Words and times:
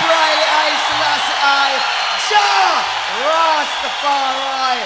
Briley 0.00 0.46
I 0.46 0.70
I, 1.42 1.72
Jah 2.28 2.96
Rastafari, 3.24 4.82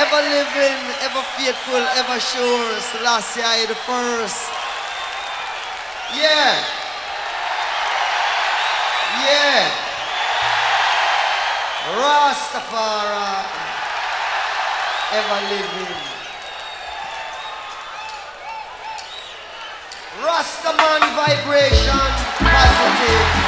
ever 0.00 0.22
living, 0.30 0.80
ever 1.04 1.22
faithful, 1.36 1.84
ever 2.00 2.18
sure, 2.20 2.80
Selassie 2.80 3.42
I 3.42 3.66
the 3.66 3.74
first. 3.74 4.48
Yeah. 6.16 6.64
Yeah. 9.20 9.70
Rastafari, 12.00 13.44
ever 15.12 15.40
living. 15.50 16.14
Rastaman 20.22 21.02
vibration 21.16 22.00
positive. 22.38 23.43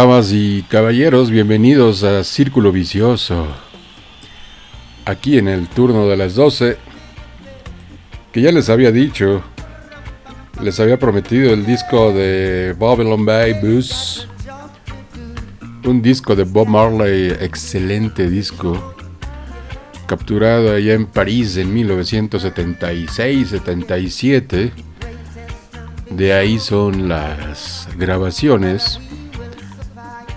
Damas 0.00 0.32
y 0.32 0.62
caballeros, 0.62 1.30
bienvenidos 1.30 2.02
a 2.04 2.24
Círculo 2.24 2.72
Vicioso. 2.72 3.46
Aquí 5.04 5.36
en 5.36 5.46
el 5.46 5.68
turno 5.68 6.08
de 6.08 6.16
las 6.16 6.34
12, 6.36 6.78
que 8.32 8.40
ya 8.40 8.50
les 8.50 8.70
había 8.70 8.92
dicho, 8.92 9.42
les 10.62 10.80
había 10.80 10.98
prometido 10.98 11.52
el 11.52 11.66
disco 11.66 12.14
de 12.14 12.74
Babylon 12.78 13.26
Bay 13.26 13.52
Bus. 13.62 14.26
Un 15.84 16.00
disco 16.00 16.34
de 16.34 16.44
Bob 16.44 16.68
Marley, 16.68 17.36
excelente 17.38 18.30
disco, 18.30 18.94
capturado 20.06 20.76
allá 20.76 20.94
en 20.94 21.04
París 21.04 21.58
en 21.58 21.76
1976-77. 21.76 24.72
De 26.08 26.32
ahí 26.32 26.58
son 26.58 27.06
las 27.06 27.86
grabaciones 27.98 28.98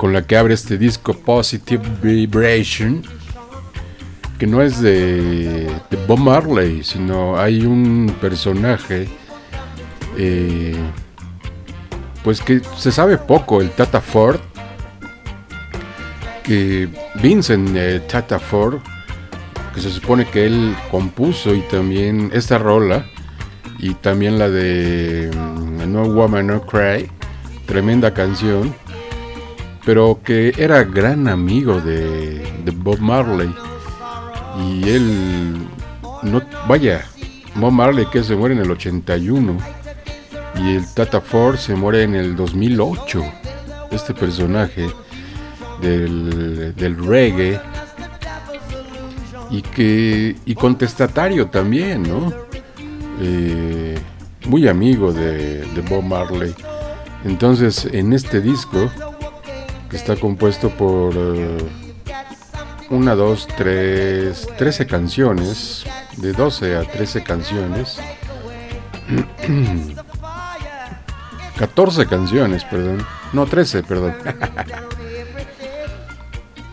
con 0.04 0.12
la 0.12 0.28
que 0.28 0.36
abre 0.36 0.54
este 0.54 0.78
disco 0.78 1.14
Positive 1.14 1.82
Vibration, 2.02 3.04
que 4.38 4.46
no 4.46 4.62
es 4.62 4.82
de, 4.82 5.72
Bob 6.10 6.20
Marley, 6.20 6.84
sino 6.84 7.40
hay 7.40 7.66
un 7.66 8.14
personaje, 8.20 9.08
eh, 10.18 10.76
pues 12.22 12.42
que 12.42 12.60
se 12.76 12.92
sabe 12.92 13.18
poco, 13.18 13.62
el 13.62 13.70
Tata 13.70 14.02
Ford, 14.02 14.42
que 16.44 16.90
Vincent 17.22 17.70
eh, 17.74 18.02
Tata 18.06 18.40
Ford, 18.40 18.82
que 19.74 19.80
se 19.80 19.90
supone 19.90 20.26
que 20.26 20.46
él 20.46 20.76
compuso 20.92 21.56
y 21.56 21.62
también 21.62 22.30
esta 22.34 22.58
rola, 22.58 23.06
y 23.80 23.94
también 23.94 24.38
la 24.38 24.50
de 24.50 25.32
mm, 25.34 25.94
No 25.94 26.04
Woman 26.10 26.48
No 26.48 26.62
Cry, 26.66 27.10
tremenda 27.66 28.14
canción 28.14 28.83
pero 29.86 30.20
que 30.24 30.54
era 30.58 30.84
gran 30.84 31.28
amigo 31.28 31.82
de, 31.82 32.42
Bob 32.76 33.00
Marley. 33.00 33.54
Y 34.60 34.90
él, 34.90 35.58
no, 36.22 36.42
vaya, 36.68 37.06
Bob 37.56 37.72
Marley 37.72 38.06
que 38.12 38.24
se 38.24 38.36
muere 38.36 38.56
en 38.56 38.62
el 38.62 38.72
81 38.72 39.58
y 40.64 40.76
el 40.76 40.94
Tata 40.94 41.22
Ford 41.22 41.58
se 41.58 41.76
muere 41.76 42.04
en 42.04 42.16
el 42.16 42.36
2008. 42.36 43.24
Este 43.92 44.14
personaje 44.14 44.88
del, 45.82 46.98
reggae 46.98 47.60
y 49.52 49.62
que 49.62 50.36
y 50.46 50.56
contestatario 50.56 51.48
también, 51.48 52.04
¿no? 52.04 52.34
Eh, 53.20 53.96
muy 54.48 54.68
amigo 54.68 55.14
de, 55.14 55.60
de 55.60 55.82
Bob 55.88 56.04
Marley. 56.04 56.56
Entonces, 57.24 57.88
en 57.92 58.14
este 58.14 58.42
disco 58.42 58.90
está 59.94 60.16
compuesto 60.16 60.70
por 60.70 61.16
uh, 61.16 61.58
una, 62.90 63.16
dos, 63.16 63.48
tres, 63.58 64.48
trece 64.58 64.86
canciones, 64.86 65.86
de 66.18 66.34
12 66.34 66.78
a 66.78 66.84
13 66.84 67.24
canciones, 67.24 68.00
14 71.58 72.06
canciones, 72.08 72.64
perdón, 72.66 73.06
no 73.32 73.46
13, 73.46 73.84
perdón. 73.84 74.16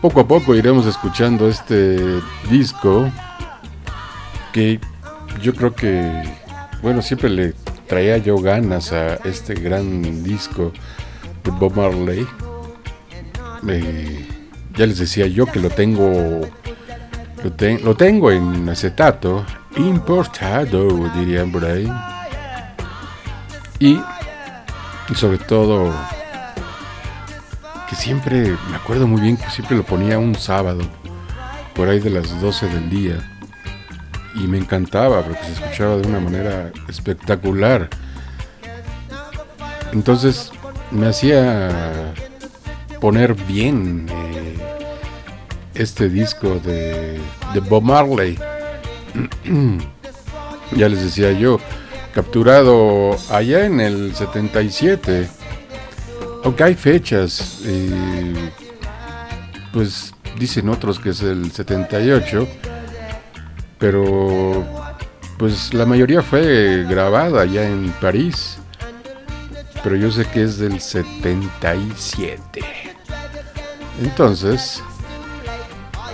poco 0.01 0.21
a 0.21 0.27
poco 0.27 0.55
iremos 0.55 0.85
escuchando 0.85 1.47
este 1.47 2.19
disco 2.49 3.09
que 4.51 4.79
yo 5.41 5.53
creo 5.53 5.75
que, 5.75 6.23
bueno, 6.81 7.01
siempre 7.01 7.29
le 7.29 7.53
traía 7.87 8.17
yo 8.17 8.37
ganas 8.37 8.93
a 8.93 9.15
este 9.15 9.53
gran 9.53 10.23
disco 10.23 10.71
de 11.43 11.51
Bob 11.51 11.75
Marley 11.75 12.25
ya 13.63 14.85
les 14.85 14.97
decía 14.97 15.27
yo 15.27 15.45
que 15.45 15.59
lo 15.59 15.69
tengo 15.69 16.41
lo, 17.43 17.95
tengo 17.95 18.31
en 18.31 18.69
acetato 18.69 19.43
importado 19.75 20.87
dirían 21.15 21.51
por 21.51 21.65
ahí. 21.65 21.91
Y, 23.79 23.99
sobre 25.15 25.39
todo 25.39 25.91
que 27.89 27.95
siempre 27.95 28.55
me 28.69 28.75
acuerdo 28.77 29.07
muy 29.07 29.21
bien 29.21 29.35
que 29.35 29.49
siempre 29.49 29.75
lo 29.75 29.83
ponía 29.83 30.17
un 30.17 30.35
sábado 30.35 30.81
por 31.75 31.89
ahí 31.89 31.99
de 31.99 32.11
las 32.11 32.39
12 32.39 32.67
del 32.67 32.89
día. 32.89 33.15
Y 34.35 34.47
me 34.47 34.57
encantaba 34.57 35.21
porque 35.21 35.43
se 35.43 35.51
escuchaba 35.53 35.97
de 35.97 36.07
una 36.07 36.19
manera 36.19 36.71
espectacular. 36.87 37.89
Entonces 39.91 40.51
me 40.91 41.07
hacía 41.07 42.13
poner 43.01 43.33
bien 43.33 44.05
eh, 44.09 44.55
este 45.73 46.07
disco 46.07 46.59
de, 46.59 47.19
Bob 47.67 47.83
Marley. 47.83 48.37
ya 50.71 50.87
les 50.87 51.03
decía 51.03 51.33
yo, 51.33 51.59
capturado 52.13 53.17
allá 53.29 53.65
en 53.65 53.81
el 53.81 54.15
77. 54.15 55.27
Aunque 56.43 56.63
hay 56.63 56.75
fechas, 56.75 57.61
pues 59.73 60.13
dicen 60.39 60.69
otros 60.69 60.99
que 60.99 61.09
es 61.09 61.21
el 61.21 61.51
78, 61.51 62.47
pero 63.77 64.65
pues 65.37 65.73
la 65.73 65.85
mayoría 65.85 66.21
fue 66.21 66.85
grabada 66.87 67.41
allá 67.41 67.67
en 67.67 67.91
París, 68.01 68.57
pero 69.83 69.95
yo 69.95 70.11
sé 70.11 70.25
que 70.25 70.43
es 70.43 70.57
del 70.57 70.79
77. 70.79 72.80
Entonces, 73.99 74.81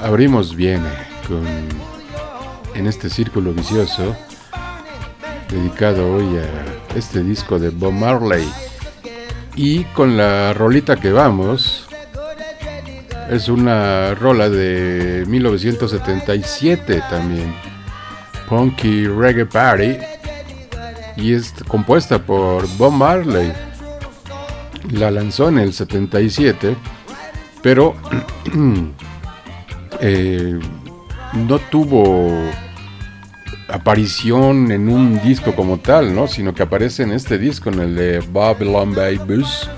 abrimos 0.01 0.55
bien 0.55 0.83
con, 1.27 1.45
en 2.75 2.87
este 2.87 3.09
círculo 3.09 3.53
vicioso 3.53 4.15
dedicado 5.49 6.15
hoy 6.15 6.37
a 6.37 6.97
este 6.97 7.23
disco 7.23 7.59
de 7.59 7.69
Bob 7.69 7.93
Marley. 7.93 8.47
Y 9.55 9.83
con 9.85 10.17
la 10.17 10.53
rolita 10.53 10.97
que 10.97 11.11
vamos, 11.11 11.87
es 13.29 13.49
una 13.49 14.13
rola 14.15 14.49
de 14.49 15.25
1977 15.27 17.03
también, 17.09 17.53
Punky 18.47 19.07
Reggae 19.07 19.45
Party, 19.45 19.97
y 21.15 21.33
es 21.33 21.53
compuesta 21.67 22.19
por 22.19 22.67
Bob 22.77 22.93
Marley. 22.93 23.51
La 24.91 25.11
lanzó 25.11 25.49
en 25.49 25.59
el 25.59 25.73
77 25.73 26.75
pero 27.67 27.95
eh, 29.99 30.57
no 31.33 31.59
tuvo 31.69 32.31
aparición 33.67 34.71
en 34.71 34.87
un 34.87 35.21
disco 35.21 35.53
como 35.53 35.77
tal, 35.77 36.15
¿no? 36.15 36.29
Sino 36.29 36.55
que 36.55 36.63
aparece 36.63 37.03
en 37.03 37.11
este 37.11 37.37
disco, 37.37 37.69
en 37.69 37.81
el 37.81 37.95
de 37.97 38.23
Babylon 38.31 38.95
Bay 38.95 39.17
Bus, 39.17 39.69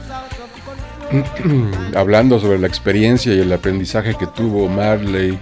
hablando 1.96 2.40
sobre 2.40 2.60
la 2.60 2.68
experiencia 2.68 3.34
y 3.34 3.40
el 3.40 3.52
aprendizaje 3.52 4.14
que 4.14 4.28
tuvo 4.28 4.70
Marley 4.70 5.40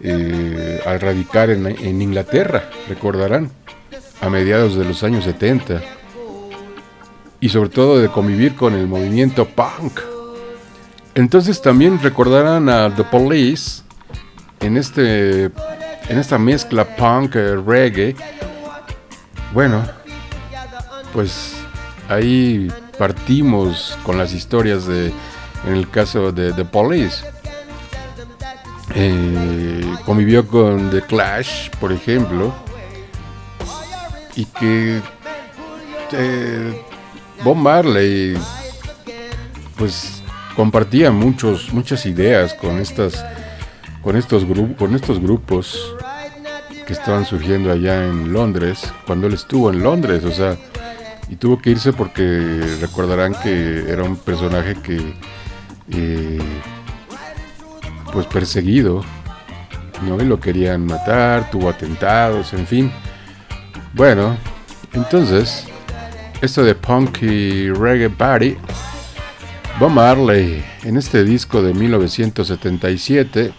eh, 0.00 0.80
al 0.86 1.00
radicar 1.00 1.50
en, 1.50 2.00
Inglaterra, 2.00 2.70
recordarán, 2.88 3.50
a 4.20 4.30
mediados 4.30 4.76
de 4.76 4.84
los 4.84 5.02
años 5.02 5.24
70, 5.24 5.82
y 7.40 7.48
sobre 7.48 7.70
todo 7.70 7.98
de 7.98 8.10
convivir 8.10 8.54
con 8.54 8.74
el 8.74 8.86
movimiento 8.86 9.44
punk 9.44 10.13
entonces 11.14 11.60
también 11.62 12.00
recordarán 12.00 12.68
a 12.68 12.94
The 12.94 13.04
Police 13.04 13.82
en 14.60 14.76
este 14.76 15.44
en 16.08 16.18
esta 16.18 16.38
mezcla 16.38 16.84
punk 16.84 17.36
eh, 17.36 17.56
reggae. 17.56 18.14
Bueno, 19.52 19.82
pues 21.12 21.54
ahí 22.08 22.70
partimos 22.98 23.98
con 24.02 24.18
las 24.18 24.32
historias 24.32 24.86
de 24.86 25.12
en 25.66 25.74
el 25.74 25.88
caso 25.88 26.32
de 26.32 26.52
The 26.52 26.64
Police. 26.64 27.24
Eh, 28.94 29.94
convivió 30.04 30.46
con 30.46 30.90
The 30.90 31.02
Clash, 31.02 31.70
por 31.80 31.92
ejemplo, 31.92 32.52
y 34.36 34.44
que 34.44 35.00
eh, 36.12 36.84
Bob 37.42 37.56
Marley, 37.56 38.36
pues 39.76 40.23
compartía 40.54 41.10
muchos, 41.10 41.72
muchas 41.72 42.06
ideas 42.06 42.54
con, 42.54 42.78
estas, 42.78 43.24
con, 44.02 44.16
estos 44.16 44.44
con 44.78 44.94
estos 44.94 45.20
grupos 45.20 45.94
que 46.86 46.92
estaban 46.92 47.24
surgiendo 47.24 47.72
allá 47.72 48.06
en 48.06 48.32
Londres, 48.32 48.92
cuando 49.06 49.26
él 49.26 49.34
estuvo 49.34 49.70
en 49.70 49.82
Londres, 49.82 50.24
o 50.24 50.30
sea, 50.30 50.56
y 51.28 51.36
tuvo 51.36 51.58
que 51.58 51.70
irse 51.70 51.92
porque 51.92 52.60
recordarán 52.80 53.34
que 53.42 53.90
era 53.90 54.04
un 54.04 54.16
personaje 54.16 54.74
que, 54.74 55.14
eh, 55.90 56.38
pues 58.12 58.26
perseguido, 58.26 59.02
¿no? 60.06 60.22
Y 60.22 60.26
lo 60.26 60.38
querían 60.38 60.84
matar, 60.86 61.50
tuvo 61.50 61.70
atentados, 61.70 62.52
en 62.52 62.66
fin. 62.66 62.92
Bueno, 63.94 64.36
entonces, 64.92 65.66
esto 66.42 66.62
de 66.62 66.74
Punky 66.74 67.70
Reggae 67.70 68.10
Party 68.10 68.56
Bob 69.78 69.90
Marley 69.90 70.64
en 70.84 70.96
este 70.96 71.24
disco 71.24 71.60
de 71.60 71.74
1977. 71.74 73.52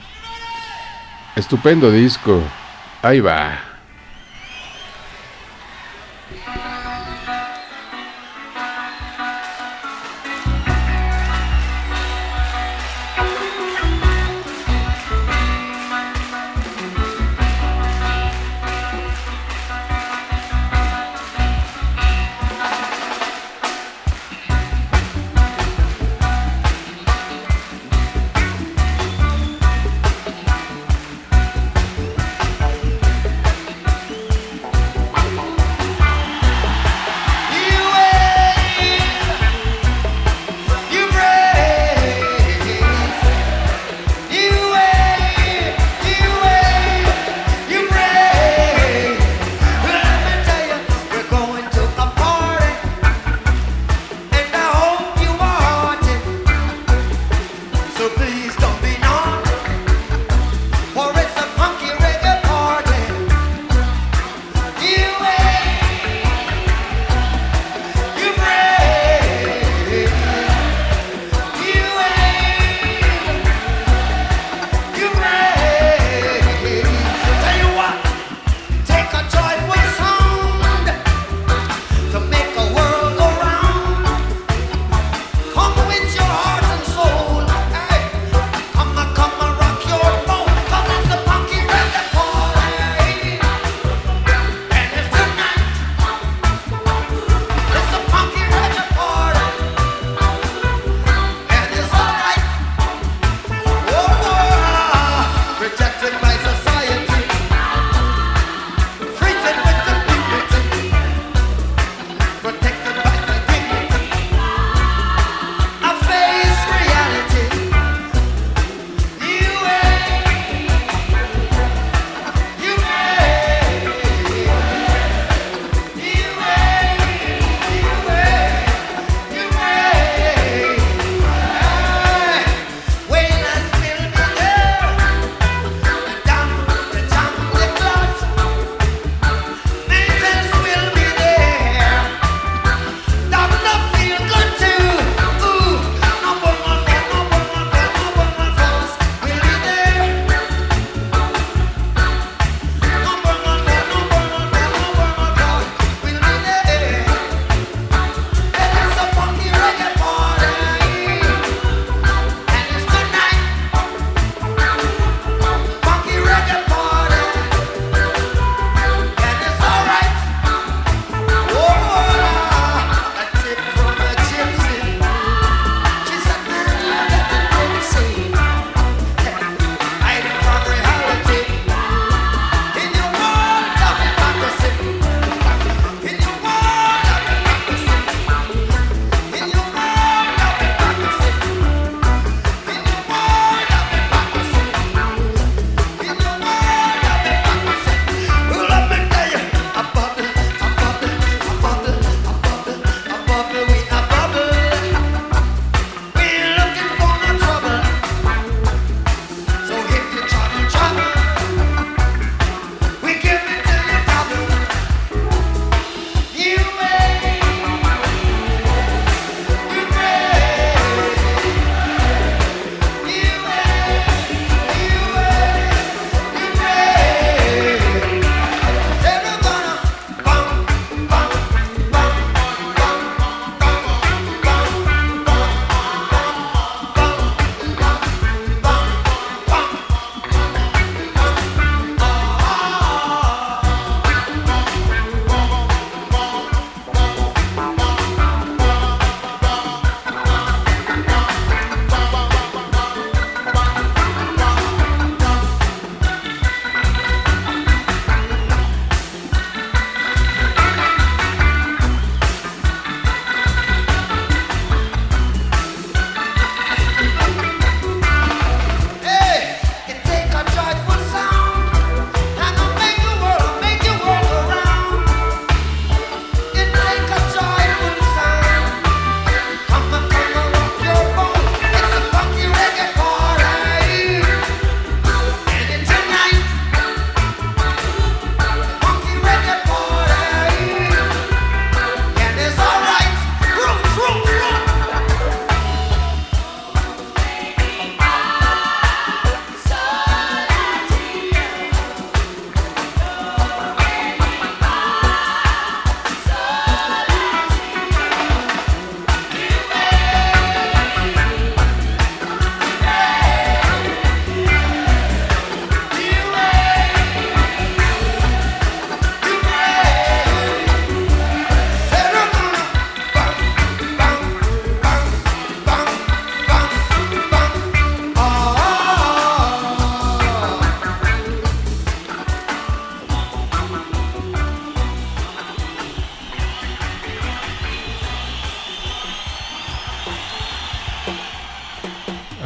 Estupendo 1.36 1.92
disco. 1.92 2.42
Ahí 3.02 3.20
va. 3.20 3.65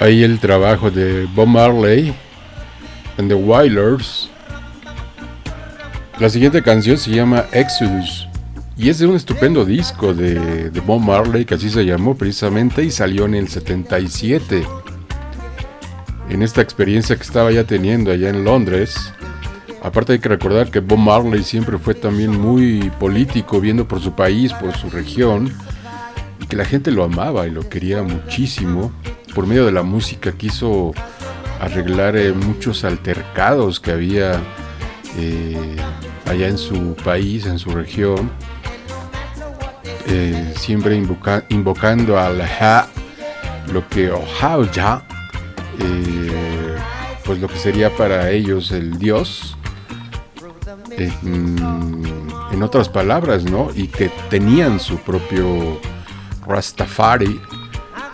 Ahí 0.10 0.24
el 0.24 0.40
trabajo 0.40 0.90
de 0.90 1.28
Bob 1.36 1.50
Marley 1.50 2.12
and 3.20 3.30
the 3.30 3.36
Wailers. 3.36 4.28
La 6.18 6.32
siguiente 6.32 6.64
canción 6.64 6.98
se 6.98 7.12
llama 7.12 7.46
Exodus 7.52 8.28
y 8.76 8.90
es 8.90 8.98
de 8.98 9.06
un 9.06 9.16
estupendo 9.16 9.66
disco 9.66 10.16
de, 10.16 10.72
de 10.72 10.80
Bob 10.80 11.00
Marley 11.00 11.46
que 11.46 11.54
así 11.54 11.70
se 11.70 11.86
llamó 11.86 12.16
precisamente 12.16 12.84
y 12.84 12.90
salió 12.90 13.26
en 13.26 13.36
el 13.36 13.50
77. 13.50 14.66
En 16.32 16.42
esta 16.42 16.62
experiencia 16.62 17.16
que 17.16 17.22
estaba 17.22 17.52
ya 17.52 17.66
teniendo 17.66 18.12
allá 18.12 18.30
en 18.30 18.44
Londres, 18.44 19.14
aparte 19.84 20.14
hay 20.14 20.20
que 20.20 20.30
recordar 20.30 20.72
que 20.72 20.80
Bob 20.80 20.98
Marley 20.98 21.44
siempre 21.44 21.78
fue 21.78 21.94
también 21.94 22.32
muy 22.32 22.92
político, 23.00 23.62
viendo 23.62 23.88
por 23.88 24.02
su 24.02 24.14
país, 24.14 24.54
por 24.54 24.76
su 24.76 24.90
región, 24.90 25.54
y 26.42 26.48
que 26.48 26.56
la 26.56 26.66
gente 26.66 26.90
lo 26.90 27.04
amaba 27.04 27.46
y 27.46 27.52
lo 27.52 27.70
quería 27.70 28.02
muchísimo 28.02 28.92
por 29.34 29.48
medio 29.48 29.66
de 29.66 29.72
la 29.72 29.84
música 29.84 30.32
quiso 30.32 30.94
arreglar 31.60 32.16
eh, 32.16 32.32
muchos 32.32 32.84
altercados 32.84 33.80
que 33.80 33.92
había 33.92 34.42
eh, 35.18 35.76
allá 36.26 36.48
en 36.48 36.58
su 36.58 36.96
país, 37.04 37.46
en 37.46 37.60
su 37.60 37.72
región, 37.72 38.32
eh, 40.08 40.54
siempre 40.56 40.96
invocando 41.50 42.18
al 42.20 42.42
Ha, 42.42 42.88
lo 43.72 43.88
que 43.88 44.12
ya, 44.72 45.06
pues 47.26 47.40
lo 47.40 47.48
que 47.48 47.58
sería 47.58 47.96
para 47.96 48.32
ellos 48.32 48.72
el 48.72 48.98
Dios, 48.98 49.58
en 50.98 52.64
otras 52.64 52.90
palabras, 52.90 53.44
¿no? 53.44 53.70
Y 53.76 53.88
que 53.88 54.12
tenían 54.30 54.80
su 54.80 54.98
propio 54.98 55.80
Rastafari, 56.46 57.40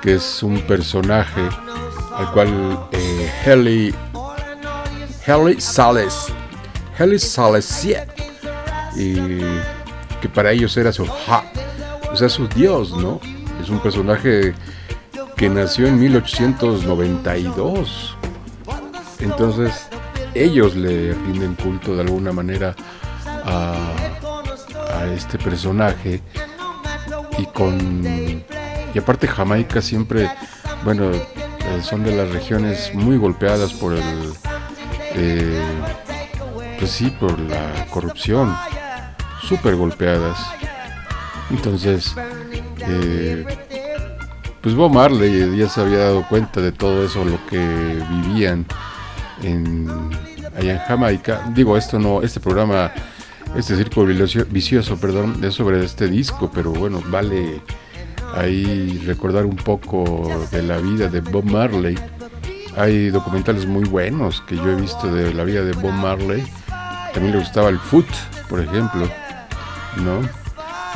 que 0.05 0.13
es 0.13 0.41
un 0.43 0.61
personaje 0.61 1.41
al 2.13 2.31
cual 2.31 2.87
eh, 2.91 3.31
Heli 3.43 3.91
Heli 5.25 5.59
Sales 5.59 6.27
Heli 6.95 7.17
Sales 7.17 7.87
y 8.95 9.15
que 10.21 10.29
para 10.31 10.51
ellos 10.51 10.77
era 10.77 10.93
su 10.93 11.05
ha, 11.05 11.43
o 12.11 12.15
sea 12.15 12.29
su 12.29 12.47
dios, 12.47 12.95
¿no? 12.95 13.19
Es 13.59 13.69
un 13.69 13.79
personaje 13.79 14.53
que 15.35 15.49
nació 15.49 15.87
en 15.87 15.99
1892. 15.99 18.15
Entonces 19.19 19.87
ellos 20.35 20.75
le 20.75 21.13
rinden 21.13 21.55
culto 21.55 21.95
de 21.95 22.01
alguna 22.01 22.31
manera 22.31 22.75
a, 23.25 23.73
a 24.93 25.07
este 25.07 25.39
personaje 25.39 26.21
y 27.39 27.45
con 27.47 28.45
y 28.95 28.99
aparte 28.99 29.27
Jamaica 29.27 29.81
siempre, 29.81 30.31
bueno, 30.85 31.11
eh, 31.11 31.81
son 31.83 32.05
de 32.05 32.15
las 32.15 32.29
regiones 32.29 32.91
muy 32.93 33.17
golpeadas 33.17 33.73
por 33.73 33.91
el, 33.91 34.33
eh, 35.15 35.61
pues 36.79 36.91
sí, 36.91 37.09
por 37.19 37.37
la 37.37 37.85
corrupción, 37.89 38.55
súper 39.41 39.75
golpeadas. 39.75 40.39
Entonces, 41.51 42.15
eh, 42.87 43.45
pues 44.61 44.73
Bob 44.73 44.93
Marley 44.93 45.57
ya 45.57 45.67
se 45.67 45.81
había 45.81 45.97
dado 45.97 46.25
cuenta 46.29 46.61
de 46.61 46.71
todo 46.71 47.05
eso, 47.05 47.25
lo 47.25 47.45
que 47.47 47.59
vivían 47.59 48.65
en, 49.43 49.89
allá 50.57 50.71
en 50.71 50.79
Jamaica. 50.79 51.51
Digo, 51.53 51.75
esto 51.75 51.99
no, 51.99 52.21
este 52.21 52.39
programa, 52.39 52.93
este 53.57 53.75
círculo 53.75 54.07
vicioso, 54.49 54.95
perdón, 54.95 55.43
es 55.43 55.53
sobre 55.53 55.83
este 55.83 56.07
disco, 56.07 56.49
pero 56.53 56.71
bueno, 56.71 57.03
vale 57.07 57.61
ahí 58.35 59.01
recordar 59.05 59.45
un 59.45 59.55
poco 59.55 60.29
de 60.51 60.61
la 60.61 60.77
vida 60.77 61.07
de 61.07 61.21
Bob 61.21 61.45
Marley. 61.45 61.97
Hay 62.77 63.09
documentales 63.09 63.65
muy 63.65 63.85
buenos 63.85 64.41
que 64.41 64.55
yo 64.57 64.69
he 64.69 64.75
visto 64.75 65.11
de 65.11 65.33
la 65.33 65.45
vida 65.45 65.63
de 65.63 65.71
Bob 65.73 65.93
Marley. 65.93 66.43
También 67.13 67.33
le 67.33 67.39
gustaba 67.39 67.69
el 67.69 67.79
foot, 67.79 68.05
por 68.49 68.59
ejemplo, 68.59 69.07
¿no? 70.03 70.19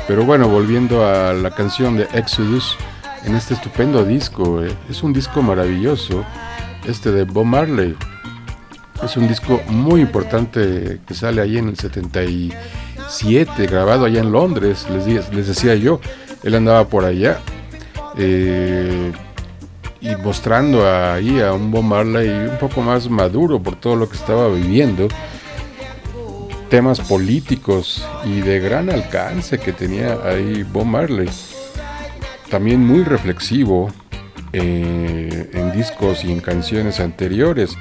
Pero 0.08 0.25
bueno, 0.25 0.49
volviendo 0.49 1.06
a 1.06 1.34
la 1.34 1.52
canción 1.52 1.95
de 1.95 2.08
Exodus, 2.13 2.75
en 3.23 3.36
este 3.36 3.54
estupendo 3.54 4.04
disco, 4.04 4.63
eh, 4.63 4.75
es 4.89 5.04
un 5.04 5.13
disco 5.13 5.41
maravilloso, 5.41 6.25
este 6.86 7.12
de 7.12 7.23
Bob 7.23 7.45
Marley. 7.45 7.95
Es 9.04 9.15
un 9.15 9.30
disco 9.30 9.62
muy 9.67 10.02
importante 10.02 10.99
que 11.08 11.13
sale 11.13 11.41
ahí 11.41 11.58
en 11.58 11.69
el 11.69 11.78
77, 11.78 13.67
grabado 13.67 14.04
allá 14.06 14.19
en 14.19 14.32
Londres, 14.34 14.86
les, 14.89 15.06
les 15.34 15.47
decía 15.47 15.75
yo 15.75 16.02
él 16.43 16.56
andaba 16.56 16.88
por 16.88 17.06
allá 17.06 17.39
eh, 18.17 19.12
y 20.02 20.15
mostrando 20.15 20.89
ahí 20.89 21.39
a 21.39 21.54
un 21.54 21.71
Bob 21.71 21.84
Marley 21.84 22.30
un 22.30 22.58
poco 22.58 22.82
más 22.82 23.10
maduro 23.10 23.62
por 23.62 23.75
todo 23.75 23.95
lo 23.95 24.10
que 24.10 24.15
estaba 24.15 24.47
viviendo, 24.47 25.08
temas 26.69 26.99
políticos 27.02 28.06
y 28.25 28.39
de 28.41 28.60
gran 28.60 28.89
alcance 28.89 29.58
que 29.58 29.73
tenía 29.73 30.19
ahí 30.23 30.63
Bob 30.63 30.86
Marley, 30.86 31.30
también 32.49 32.86
muy 32.86 33.04
reflexivo 33.04 33.89
eh, 34.54 35.49
en 35.54 35.71
discos 35.73 36.23
y 36.23 36.32
en 36.32 36.39
canciones 36.39 36.99
anteriores. 36.99 37.75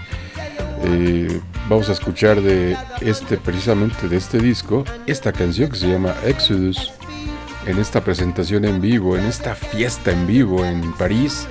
Eh, 0.84 1.40
vamos 1.68 1.88
a 1.88 1.92
escuchar 1.92 2.40
de 2.40 2.76
este 3.00 3.36
precisamente 3.36 4.08
de 4.08 4.16
este 4.16 4.38
disco 4.38 4.84
esta 5.06 5.32
canción 5.32 5.70
que 5.70 5.76
se 5.76 5.88
llama 5.88 6.14
Exodus 6.24 6.92
en 7.68 7.78
esta 7.78 8.02
presentación 8.02 8.64
en 8.64 8.80
vivo, 8.80 9.16
en 9.16 9.26
esta 9.26 9.54
fiesta 9.54 10.10
en 10.10 10.26
vivo 10.26 10.64
en 10.64 10.92
París 10.94 11.46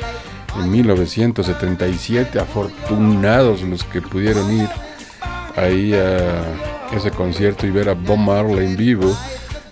en 0.57 0.71
1977. 0.71 2.39
Afortunados 2.39 3.61
los 3.61 3.83
que 3.83 4.01
pudieron 4.01 4.51
ir 4.51 4.67
ahí 5.55 5.93
a 5.93 6.43
ese 6.91 7.11
concierto 7.11 7.67
y 7.67 7.71
ver 7.71 7.89
a 7.89 7.93
Bob 7.93 8.17
Marley 8.17 8.65
en 8.65 8.75
vivo 8.75 9.15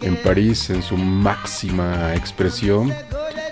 en 0.02 0.16
París 0.18 0.70
en 0.70 0.84
su 0.84 0.96
máxima 0.98 2.14
expresión, 2.14 2.94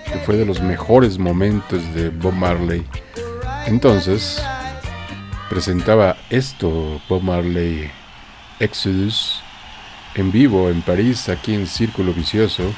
que 0.05 0.19
fue 0.19 0.37
de 0.37 0.45
los 0.45 0.61
mejores 0.61 1.17
momentos 1.17 1.81
de 1.95 2.09
Bob 2.09 2.33
Marley. 2.33 2.85
Entonces, 3.65 4.39
presentaba 5.49 6.15
esto 6.29 7.01
Bob 7.09 7.23
Marley 7.23 7.89
Exodus 8.59 9.42
en 10.15 10.31
vivo 10.31 10.69
en 10.69 10.81
París, 10.81 11.29
aquí 11.29 11.53
en 11.53 11.67
Círculo 11.67 12.13
Vicioso, 12.13 12.73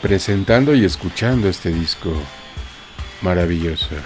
presentando 0.00 0.74
y 0.74 0.84
escuchando 0.84 1.48
este 1.48 1.70
disco 1.70 2.12
maravilloso. 3.22 3.96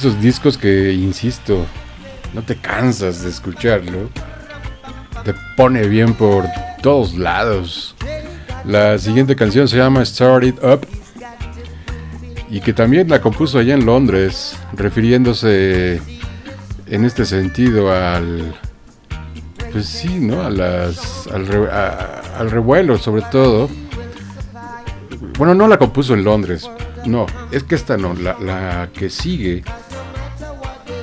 Esos 0.00 0.20
discos 0.20 0.56
que, 0.56 0.92
insisto, 0.92 1.66
no 2.32 2.42
te 2.42 2.56
cansas 2.56 3.22
de 3.22 3.28
escucharlo. 3.30 4.08
Te 5.24 5.34
pone 5.56 5.86
bien 5.86 6.14
por 6.14 6.44
todos 6.82 7.16
lados. 7.16 7.94
La 8.64 8.96
siguiente 8.98 9.36
canción 9.36 9.68
se 9.68 9.76
llama 9.76 10.04
Start 10.04 10.44
It 10.44 10.56
Up. 10.64 10.86
Y 12.48 12.60
que 12.60 12.72
también 12.72 13.08
la 13.08 13.20
compuso 13.20 13.58
allá 13.58 13.74
en 13.74 13.84
Londres, 13.86 14.56
refiriéndose 14.72 16.00
en 16.86 17.04
este 17.04 17.24
sentido 17.26 17.92
al. 17.92 18.54
Pues 19.70 19.86
sí, 19.86 20.18
¿no? 20.18 20.42
A 20.42 20.50
las, 20.50 21.26
re- 21.26 21.70
al 21.70 22.50
revuelo, 22.50 22.98
sobre 22.98 23.22
todo. 23.30 23.68
Bueno, 25.38 25.54
no 25.54 25.68
la 25.68 25.78
compuso 25.78 26.14
en 26.14 26.24
Londres. 26.24 26.68
No, 27.06 27.26
es 27.52 27.62
que 27.62 27.76
esta 27.76 27.96
no, 27.96 28.14
la, 28.14 28.36
la 28.40 28.88
que 28.92 29.08
sigue. 29.10 29.62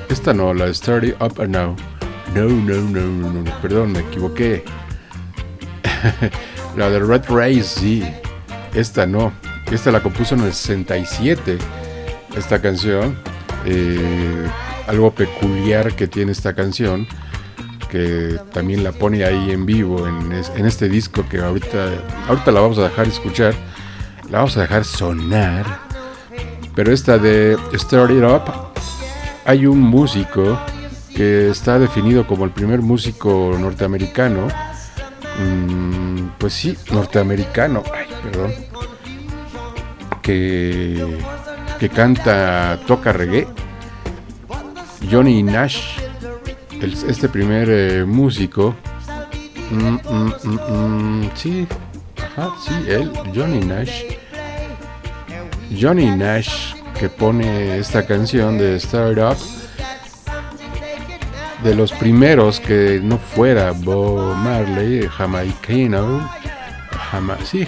Esta 0.08 0.32
no, 0.32 0.54
la 0.54 0.72
Start 0.72 1.04
It 1.04 1.16
Up 1.20 1.40
and 1.40 1.54
Now. 1.54 1.76
No, 2.34 2.48
no, 2.48 2.74
no, 2.74 3.00
no, 3.00 3.42
no, 3.42 3.60
perdón, 3.60 3.92
me 3.92 4.00
equivoqué. 4.00 4.64
la 6.76 6.90
de 6.90 7.00
Red 7.00 7.24
Race, 7.28 7.64
sí. 7.64 8.02
Esta 8.74 9.06
no. 9.06 9.32
Esta 9.70 9.90
la 9.92 10.02
compuso 10.02 10.34
en 10.34 10.42
el 10.42 10.52
67. 10.52 11.58
Esta 12.36 12.60
canción. 12.60 13.18
Eh, 13.64 14.48
algo 14.88 15.10
peculiar 15.10 15.94
que 15.94 16.08
tiene 16.08 16.32
esta 16.32 16.54
canción, 16.54 17.06
que 17.90 18.38
también 18.52 18.82
la 18.82 18.92
pone 18.92 19.24
ahí 19.24 19.50
en 19.50 19.66
vivo 19.66 20.06
en, 20.06 20.32
en 20.32 20.66
este 20.66 20.88
disco 20.88 21.28
que 21.28 21.38
ahorita, 21.38 21.90
ahorita 22.26 22.50
la 22.52 22.60
vamos 22.60 22.78
a 22.78 22.84
dejar 22.84 23.06
escuchar, 23.06 23.54
la 24.30 24.38
vamos 24.38 24.56
a 24.56 24.62
dejar 24.62 24.84
sonar. 24.84 25.80
Pero 26.74 26.92
esta 26.92 27.18
de 27.18 27.58
Start 27.74 28.10
It 28.12 28.22
Up, 28.22 28.67
hay 29.48 29.66
un 29.66 29.80
músico 29.80 30.58
que 31.16 31.48
está 31.50 31.78
definido 31.78 32.26
como 32.26 32.44
el 32.44 32.50
primer 32.52 32.80
músico 32.82 33.56
norteamericano. 33.58 34.46
mm, 35.40 36.30
pues 36.38 36.52
sí, 36.52 36.76
norteamericano. 36.92 37.82
Ay, 37.94 38.06
perdón. 38.22 38.52
Que, 40.22 41.16
que 41.78 41.88
canta, 41.88 42.78
toca 42.86 43.12
reggae. 43.12 43.46
Johnny 45.10 45.42
Nash, 45.42 45.98
el- 46.80 46.92
este 47.08 47.28
primer 47.28 47.68
eh, 47.70 48.04
músico. 48.04 48.74
Mm, 49.70 49.98
mm, 50.44 51.30
sí, 51.34 51.66
ajá, 52.16 52.50
sí, 52.66 52.74
él, 52.88 53.10
Johnny 53.34 53.60
Nash. 53.60 54.02
Johnny 55.80 56.06
Nash 56.10 56.74
que 56.98 57.08
pone 57.08 57.78
esta 57.78 58.04
canción 58.04 58.58
de 58.58 58.78
Start 58.80 59.18
Up 59.18 59.36
de 61.62 61.74
los 61.74 61.92
primeros 61.92 62.58
que 62.60 63.00
no 63.02 63.18
fuera 63.18 63.72
Bob 63.72 64.34
Marley, 64.36 65.06
jamaicano, 65.08 66.28
jama, 67.10 67.36
sí, 67.44 67.66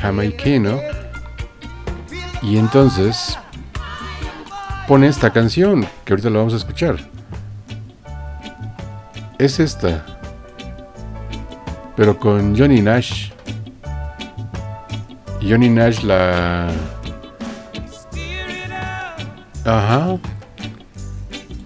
jamaicano, 0.00 0.80
y 2.42 2.58
entonces 2.58 3.38
pone 4.88 5.06
esta 5.06 5.30
canción 5.30 5.86
que 6.04 6.12
ahorita 6.12 6.30
la 6.30 6.38
vamos 6.38 6.54
a 6.54 6.56
escuchar. 6.56 6.96
Es 9.38 9.60
esta, 9.60 10.04
pero 11.96 12.18
con 12.18 12.56
Johnny 12.58 12.80
Nash. 12.80 13.30
Johnny 15.42 15.68
Nash 15.68 16.02
la... 16.02 16.68
Ajá. 19.64 20.18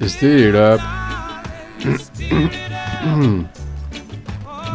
It 0.00 0.54
Up. 0.54 0.80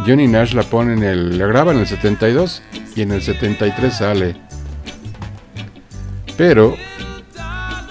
Johnny 0.05 0.27
Nash 0.27 0.53
la 0.53 0.63
pone 0.63 0.93
en 0.93 1.03
el... 1.03 1.37
La 1.37 1.45
graba 1.45 1.71
en 1.71 1.79
el 1.79 1.87
72 1.87 2.63
y 2.95 3.01
en 3.01 3.11
el 3.11 3.21
73 3.21 3.93
sale. 3.93 4.35
Pero 6.37 6.77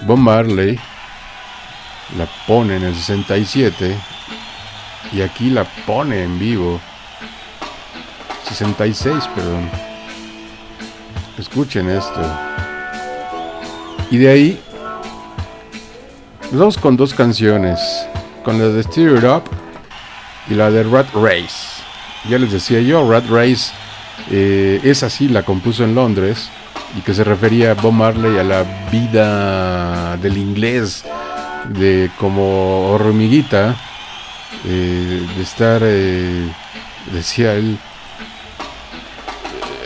Bob 0.05 0.17
Marley 0.17 0.79
la 2.17 2.27
pone 2.47 2.77
en 2.77 2.83
el 2.83 2.95
67 2.95 3.95
y 5.13 5.21
aquí 5.21 5.49
la 5.49 5.65
pone 5.85 6.23
en 6.23 6.39
vivo. 6.39 6.79
66, 8.45 9.15
perdón. 9.35 9.69
Escuchen 11.37 11.89
esto. 11.89 12.21
Y 14.11 14.17
de 14.17 14.29
ahí 14.29 14.61
nos 16.51 16.59
vamos 16.59 16.77
con 16.77 16.97
dos 16.97 17.13
canciones, 17.13 17.79
con 18.43 18.57
la 18.57 18.69
de 18.69 18.81
Steer 18.81 19.17
It 19.17 19.23
Up 19.23 19.43
y 20.49 20.55
la 20.55 20.71
de 20.71 20.81
Rat 20.83 21.07
Race. 21.13 21.83
Ya 22.27 22.39
les 22.39 22.51
decía 22.51 22.81
yo, 22.81 23.09
Rat 23.09 23.25
Race 23.29 23.71
eh, 24.31 24.79
es 24.83 25.03
así, 25.03 25.27
la 25.27 25.43
compuso 25.43 25.83
en 25.83 25.93
Londres 25.93 26.49
y 26.97 27.01
que 27.01 27.13
se 27.13 27.23
refería 27.23 27.71
a 27.71 27.73
Bob 27.75 27.93
Marley 27.93 28.39
a 28.39 28.43
la 28.43 28.63
vida 28.91 30.17
del 30.17 30.37
inglés, 30.37 31.05
de 31.67 32.09
como 32.17 32.93
hormiguita, 32.93 33.75
eh, 34.65 35.21
de 35.37 35.43
estar, 35.43 35.81
eh, 35.83 36.47
decía 37.13 37.53
él, 37.53 37.77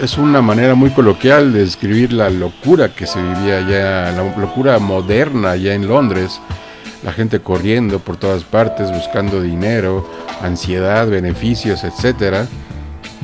es 0.01 0.17
una 0.17 0.41
manera 0.41 0.75
muy 0.75 0.89
coloquial 0.89 1.53
de 1.53 1.60
describir 1.60 2.13
la 2.13 2.29
locura 2.29 2.93
que 2.93 3.06
se 3.06 3.21
vivía 3.21 3.60
allá, 3.60 4.12
la 4.12 4.36
locura 4.38 4.79
moderna 4.79 5.51
allá 5.51 5.73
en 5.73 5.88
Londres. 5.88 6.39
La 7.03 7.12
gente 7.12 7.39
corriendo 7.39 7.99
por 7.99 8.15
todas 8.17 8.43
partes, 8.43 8.91
buscando 8.91 9.41
dinero, 9.41 10.10
ansiedad, 10.41 11.08
beneficios, 11.08 11.84
etcétera, 11.84 12.47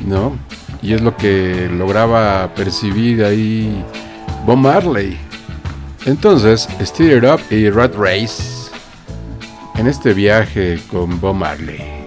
¿no? 0.06 0.36
Y 0.82 0.92
es 0.92 1.00
lo 1.00 1.16
que 1.16 1.68
lograba 1.72 2.52
percibir 2.54 3.24
ahí 3.24 3.82
Bob 4.44 4.58
Marley. 4.58 5.18
Entonces, 6.04 6.68
Steer 6.82 7.24
It 7.24 7.30
Up 7.30 7.40
y 7.50 7.70
Rat 7.70 7.94
Race 7.94 8.70
en 9.76 9.86
este 9.86 10.12
viaje 10.12 10.78
con 10.90 11.18
Bob 11.20 11.36
Marley. 11.36 11.99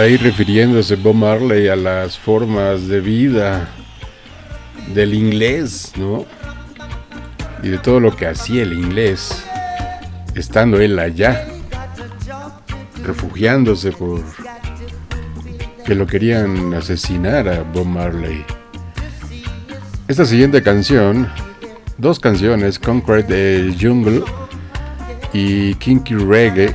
Ahí 0.00 0.16
refiriéndose 0.16 0.96
Bob 0.96 1.14
Marley 1.14 1.68
a 1.68 1.76
las 1.76 2.18
formas 2.18 2.88
de 2.88 3.02
vida 3.02 3.68
del 4.94 5.12
inglés, 5.12 5.92
¿no? 5.98 6.24
Y 7.62 7.68
de 7.68 7.76
todo 7.76 8.00
lo 8.00 8.16
que 8.16 8.26
hacía 8.26 8.62
el 8.62 8.72
inglés, 8.72 9.44
estando 10.34 10.80
él 10.80 10.98
allá, 10.98 11.46
refugiándose 13.04 13.92
por 13.92 14.24
que 15.84 15.94
lo 15.94 16.06
querían 16.06 16.72
asesinar 16.72 17.46
a 17.46 17.62
Bob 17.62 17.84
Marley. 17.84 18.42
Esta 20.08 20.24
siguiente 20.24 20.62
canción, 20.62 21.28
dos 21.98 22.18
canciones, 22.18 22.78
Concrete 22.78 23.76
Jungle 23.78 24.22
y 25.34 25.74
Kinky 25.74 26.14
Reggae, 26.14 26.74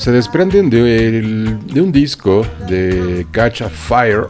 se 0.00 0.12
desprenden 0.12 0.70
de, 0.70 1.58
un 1.78 1.92
disco 1.92 2.42
de 2.66 3.26
Catch 3.32 3.60
a 3.60 3.68
Fire 3.68 4.28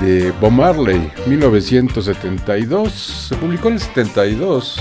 de 0.00 0.32
Bob 0.40 0.50
Marley, 0.50 1.08
1972. 1.24 2.92
Se 2.92 3.36
publicó 3.36 3.68
en 3.68 3.74
el 3.74 3.80
72. 3.80 4.80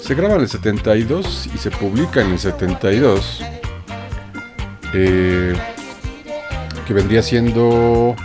Se 0.00 0.14
graba 0.16 0.34
en 0.34 0.40
el 0.40 0.48
72 0.48 1.50
y 1.54 1.58
se 1.58 1.70
publica 1.70 2.22
en 2.22 2.32
el 2.32 2.38
72. 2.40 3.44
eh, 4.92 5.54
que 6.84 6.94
vendría 6.94 7.22
siendo 7.22 8.16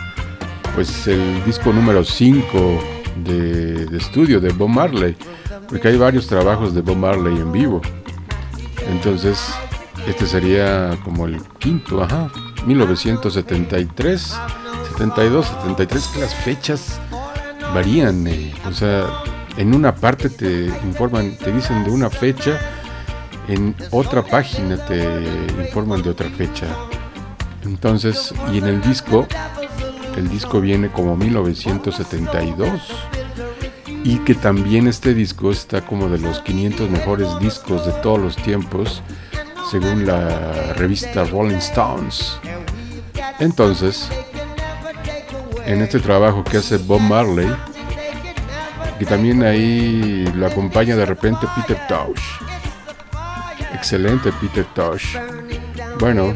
pues 0.74 1.06
el 1.06 1.44
disco 1.44 1.72
número 1.72 2.02
5 2.04 2.84
de, 3.24 3.86
de 3.86 3.98
estudio 3.98 4.40
de 4.40 4.50
Bob 4.50 4.68
Marley. 4.68 5.14
Porque 5.68 5.86
hay 5.86 5.96
varios 5.96 6.26
trabajos 6.26 6.74
de 6.74 6.80
Bob 6.80 6.96
Marley 6.96 7.36
en 7.36 7.52
vivo. 7.52 7.80
Entonces, 8.88 9.54
este 10.06 10.26
sería 10.26 10.98
como 11.04 11.26
el 11.26 11.40
quinto, 11.58 12.02
ajá, 12.02 12.30
1973, 12.66 14.36
72, 14.92 15.46
73, 15.46 16.06
que 16.08 16.20
las 16.20 16.34
fechas 16.34 17.00
varían. 17.74 18.26
eh, 18.26 18.52
O 18.68 18.72
sea, 18.72 19.06
en 19.56 19.74
una 19.74 19.94
parte 19.94 20.30
te 20.30 20.66
informan, 20.84 21.36
te 21.36 21.52
dicen 21.52 21.84
de 21.84 21.90
una 21.90 22.10
fecha, 22.10 22.58
en 23.48 23.74
otra 23.90 24.22
página 24.22 24.76
te 24.86 25.04
informan 25.64 26.02
de 26.02 26.10
otra 26.10 26.28
fecha. 26.30 26.66
Entonces, 27.64 28.34
y 28.52 28.58
en 28.58 28.64
el 28.66 28.80
disco, 28.82 29.26
el 30.16 30.28
disco 30.28 30.60
viene 30.60 30.90
como 30.90 31.16
1972 31.16 32.80
y 34.02 34.18
que 34.20 34.34
también 34.34 34.86
este 34.86 35.12
disco 35.14 35.50
está 35.50 35.82
como 35.82 36.08
de 36.08 36.18
los 36.18 36.40
500 36.40 36.88
mejores 36.90 37.28
discos 37.38 37.84
de 37.84 37.92
todos 38.00 38.18
los 38.18 38.36
tiempos 38.36 39.02
según 39.70 40.04
la 40.04 40.72
revista 40.74 41.22
Rolling 41.22 41.58
Stones. 41.58 42.40
Entonces, 43.38 44.08
en 45.64 45.80
este 45.80 46.00
trabajo 46.00 46.42
que 46.42 46.56
hace 46.56 46.76
Bob 46.78 47.00
Marley, 47.00 47.48
que 48.98 49.06
también 49.06 49.44
ahí 49.44 50.24
lo 50.34 50.46
acompaña 50.46 50.96
de 50.96 51.06
repente 51.06 51.46
Peter 51.54 51.80
Tosh. 51.86 52.20
Excelente 53.72 54.32
Peter 54.40 54.64
Tosh. 54.74 55.16
Bueno, 56.00 56.34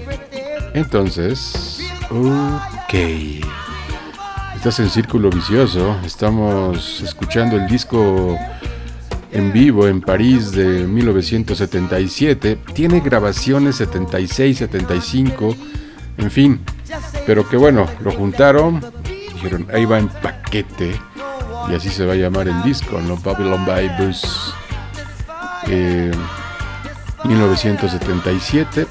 entonces, 0.72 1.80
ok. 2.10 2.94
Estás 4.54 4.78
en 4.78 4.88
Círculo 4.88 5.28
Vicioso. 5.30 5.96
Estamos 6.04 7.00
escuchando 7.00 7.56
el 7.56 7.66
disco 7.66 8.38
en 9.34 9.52
vivo 9.52 9.88
en 9.88 10.00
París 10.00 10.52
de 10.52 10.86
1977. 10.86 12.56
Tiene 12.72 13.00
grabaciones 13.00 13.76
76, 13.76 14.58
75, 14.58 15.56
en 16.18 16.30
fin. 16.30 16.60
Pero 17.26 17.46
que 17.48 17.56
bueno, 17.56 17.86
lo 18.00 18.12
juntaron. 18.12 18.80
Dijeron, 19.34 19.66
ahí 19.74 19.84
va 19.84 19.98
en 19.98 20.08
paquete. 20.08 20.92
Y 21.68 21.74
así 21.74 21.88
se 21.88 22.06
va 22.06 22.12
a 22.12 22.16
llamar 22.16 22.46
el 22.46 22.62
disco, 22.62 23.00
¿no? 23.00 23.16
Babylon 23.16 23.66
by 23.66 23.96
Bus. 23.98 24.54
Eh, 25.66 26.12
1977. 27.24 28.86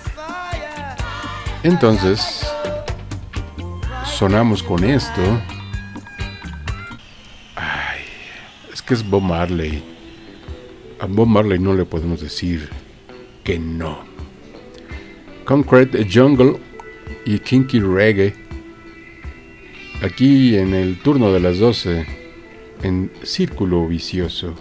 Entonces, 1.63 2.45
sonamos 4.05 4.61
con 4.61 4.83
esto. 4.83 5.21
Ay, 7.55 8.01
es 8.73 8.81
que 8.81 8.93
es 8.93 9.09
Bob 9.09 9.21
Marley. 9.21 9.92
A 11.03 11.05
Bob 11.05 11.27
Marley 11.27 11.59
no 11.59 11.73
le 11.75 11.83
podemos 11.83 12.21
decir 12.21 12.69
que 13.43 13.59
no. 13.59 14.05
Concrete 15.43 16.07
Jungle 16.09 16.55
y 17.25 17.39
Kinky 17.39 17.81
Reggae. 17.81 18.33
Aquí 20.01 20.55
en 20.55 20.73
el 20.73 20.97
turno 20.99 21.33
de 21.33 21.41
las 21.41 21.59
12, 21.59 22.05
en 22.83 23.11
Círculo 23.21 23.85
Vicioso. 23.85 24.55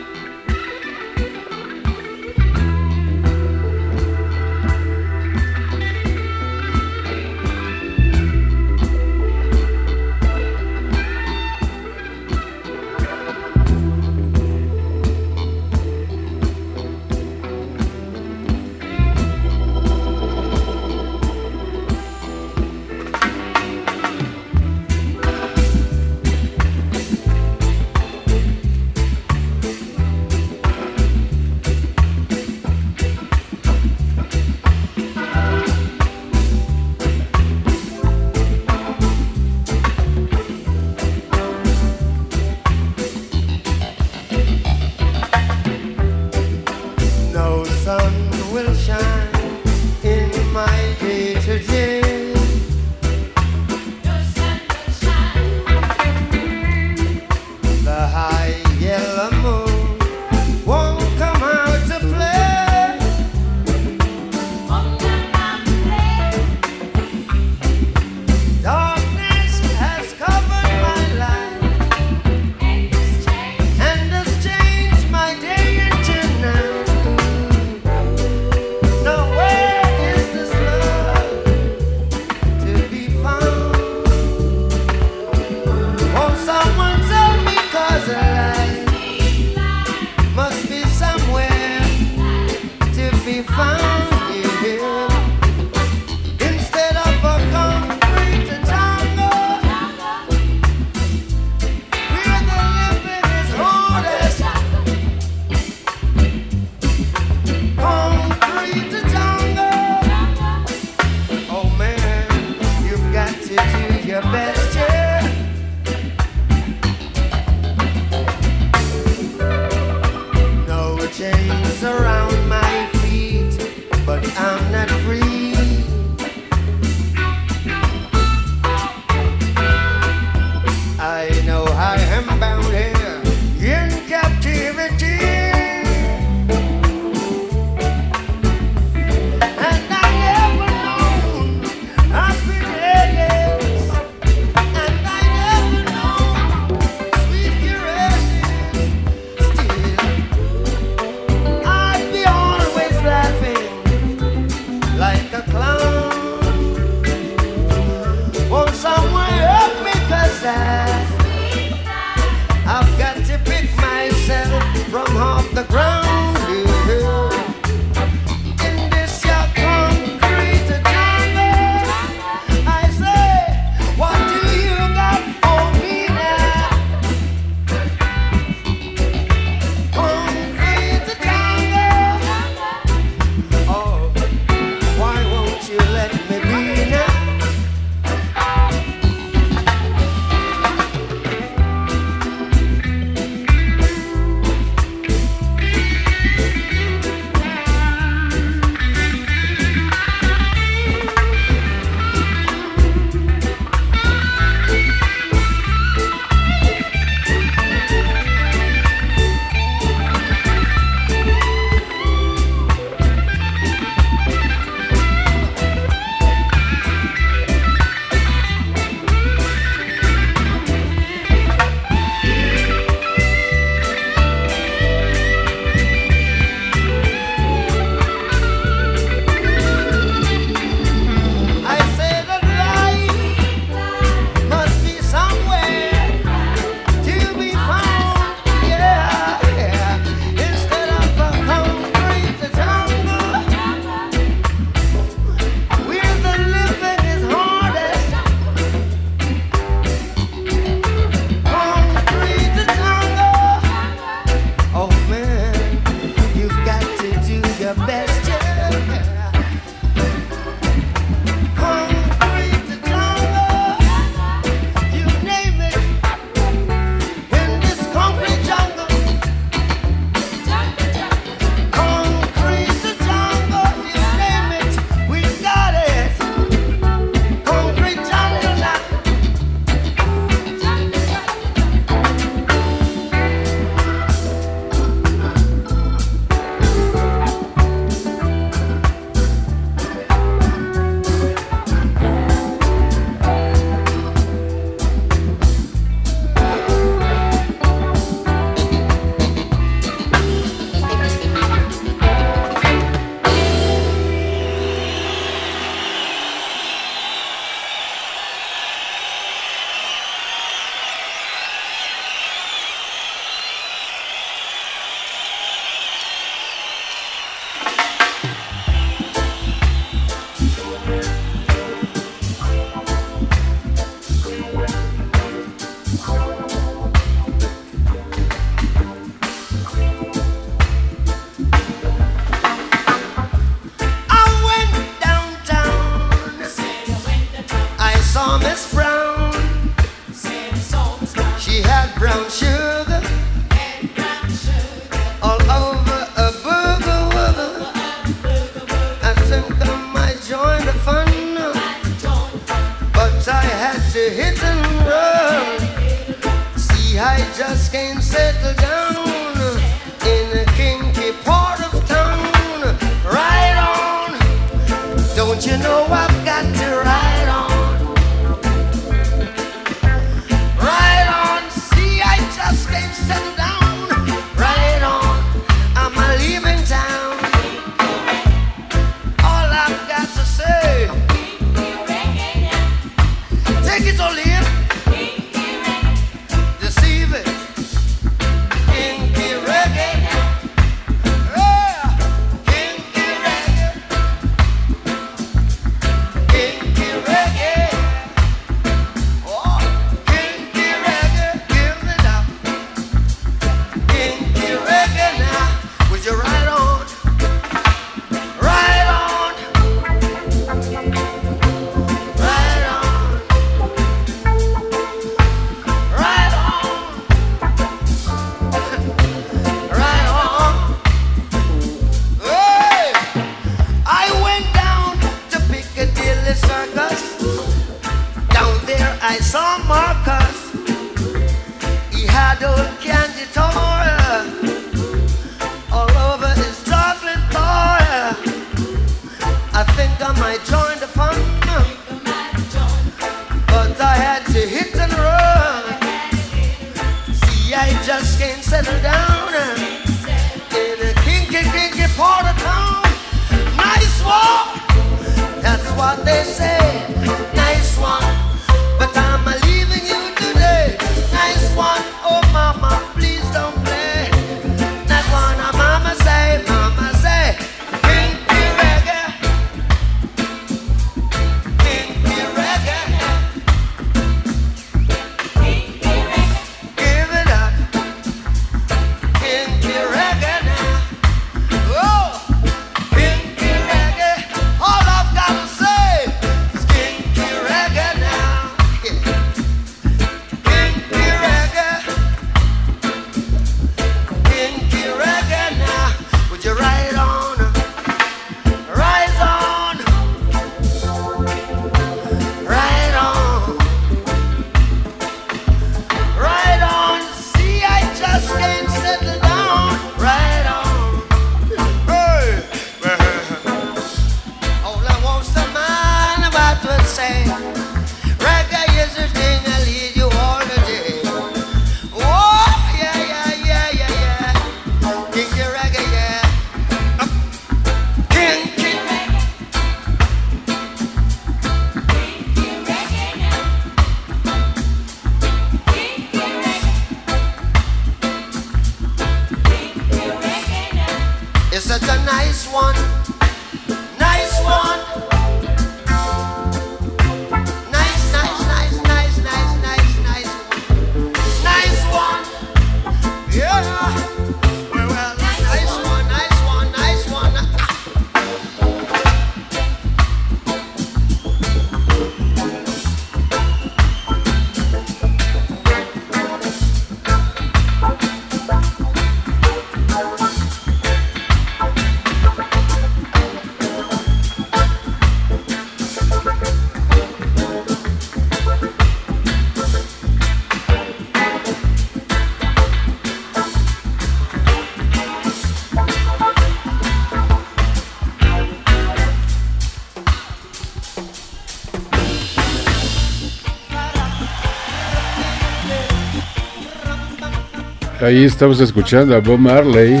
Ahí 598.06 598.22
estamos 598.22 598.60
escuchando 598.60 599.16
a 599.16 599.18
Bob 599.18 599.40
Marley 599.40 600.00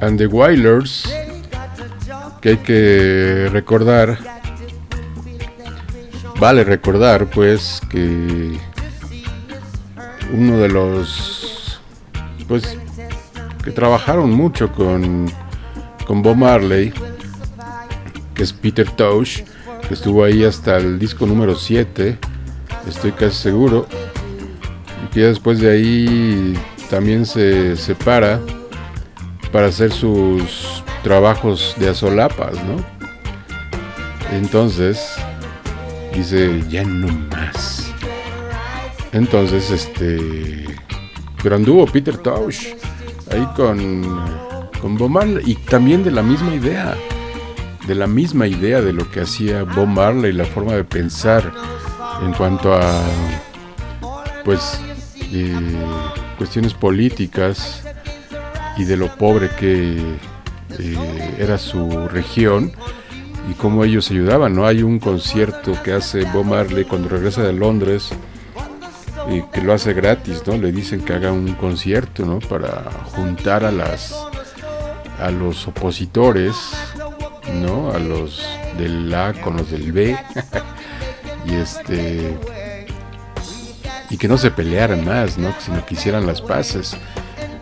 and 0.00 0.16
the 0.16 0.26
Wailers, 0.26 1.04
que 2.40 2.48
hay 2.48 2.56
que 2.56 3.50
recordar, 3.52 4.16
vale 6.40 6.64
recordar 6.64 7.26
pues 7.26 7.82
que 7.90 8.58
uno 10.32 10.56
de 10.56 10.70
los, 10.70 11.82
pues, 12.48 12.78
que 13.62 13.72
trabajaron 13.72 14.30
mucho 14.30 14.72
con, 14.72 15.30
con 16.06 16.22
Bob 16.22 16.36
Marley, 16.36 16.94
que 18.34 18.42
es 18.42 18.54
Peter 18.54 18.90
Tosh, 18.90 19.42
que 19.86 19.92
estuvo 19.92 20.24
ahí 20.24 20.46
hasta 20.46 20.78
el 20.78 20.98
disco 20.98 21.26
número 21.26 21.56
7, 21.56 22.16
estoy 22.88 23.12
casi 23.12 23.36
seguro, 23.36 23.86
y 25.04 25.12
que 25.12 25.20
después 25.26 25.60
de 25.60 25.70
ahí 25.70 26.58
también 26.94 27.26
se 27.26 27.76
separa 27.76 28.38
para 29.50 29.66
hacer 29.66 29.90
sus 29.90 30.84
trabajos 31.02 31.74
de 31.76 31.88
asolapas, 31.88 32.54
¿no? 32.62 32.76
Entonces, 34.30 35.16
dice, 36.14 36.62
ya 36.70 36.84
no 36.84 37.08
más. 37.32 37.92
Entonces, 39.10 39.72
este, 39.72 40.66
pero 41.42 41.56
anduvo 41.56 41.84
Peter 41.86 42.16
Tosh 42.16 42.74
ahí 43.32 43.44
con, 43.56 44.22
con 44.80 44.96
Bob 44.96 45.10
Marley 45.10 45.42
y 45.50 45.56
también 45.56 46.04
de 46.04 46.12
la 46.12 46.22
misma 46.22 46.54
idea, 46.54 46.94
de 47.88 47.94
la 47.96 48.06
misma 48.06 48.46
idea 48.46 48.80
de 48.80 48.92
lo 48.92 49.10
que 49.10 49.22
hacía 49.22 49.64
Bob 49.64 49.88
Marley, 49.88 50.32
la 50.32 50.44
forma 50.44 50.74
de 50.74 50.84
pensar 50.84 51.52
en 52.24 52.32
cuanto 52.34 52.72
a, 52.72 53.02
pues, 54.44 54.78
eh, 55.32 55.58
cuestiones 56.34 56.74
políticas 56.74 57.82
y 58.76 58.84
de 58.84 58.96
lo 58.96 59.14
pobre 59.16 59.50
que 59.50 59.98
eh, 60.78 61.34
era 61.38 61.58
su 61.58 62.08
región 62.08 62.72
y 63.50 63.54
cómo 63.54 63.84
ellos 63.84 64.10
ayudaban, 64.10 64.54
¿no? 64.54 64.66
Hay 64.66 64.82
un 64.82 64.98
concierto 64.98 65.74
que 65.82 65.92
hace 65.92 66.24
Bob 66.24 66.46
Marley 66.46 66.84
cuando 66.84 67.08
regresa 67.08 67.42
de 67.42 67.52
Londres 67.52 68.10
y 69.30 69.42
que 69.52 69.60
lo 69.62 69.72
hace 69.72 69.92
gratis, 69.92 70.42
¿no? 70.46 70.56
Le 70.56 70.72
dicen 70.72 71.04
que 71.04 71.12
haga 71.12 71.32
un 71.32 71.54
concierto, 71.54 72.24
¿no? 72.24 72.38
Para 72.38 72.90
juntar 73.04 73.64
a 73.64 73.70
las 73.70 74.14
a 75.20 75.30
los 75.30 75.68
opositores, 75.68 76.56
¿no? 77.60 77.90
A 77.90 77.98
los 77.98 78.44
del 78.78 79.12
A 79.14 79.32
con 79.34 79.56
los 79.56 79.70
del 79.70 79.92
B. 79.92 80.16
y 81.46 81.54
este 81.54 82.36
y 84.10 84.16
que 84.16 84.28
no 84.28 84.38
se 84.38 84.50
pelearan 84.50 85.04
más, 85.04 85.38
¿no? 85.38 85.54
Sino 85.58 85.84
que 85.84 85.94
hicieran 85.94 86.26
las 86.26 86.40
paces. 86.40 86.96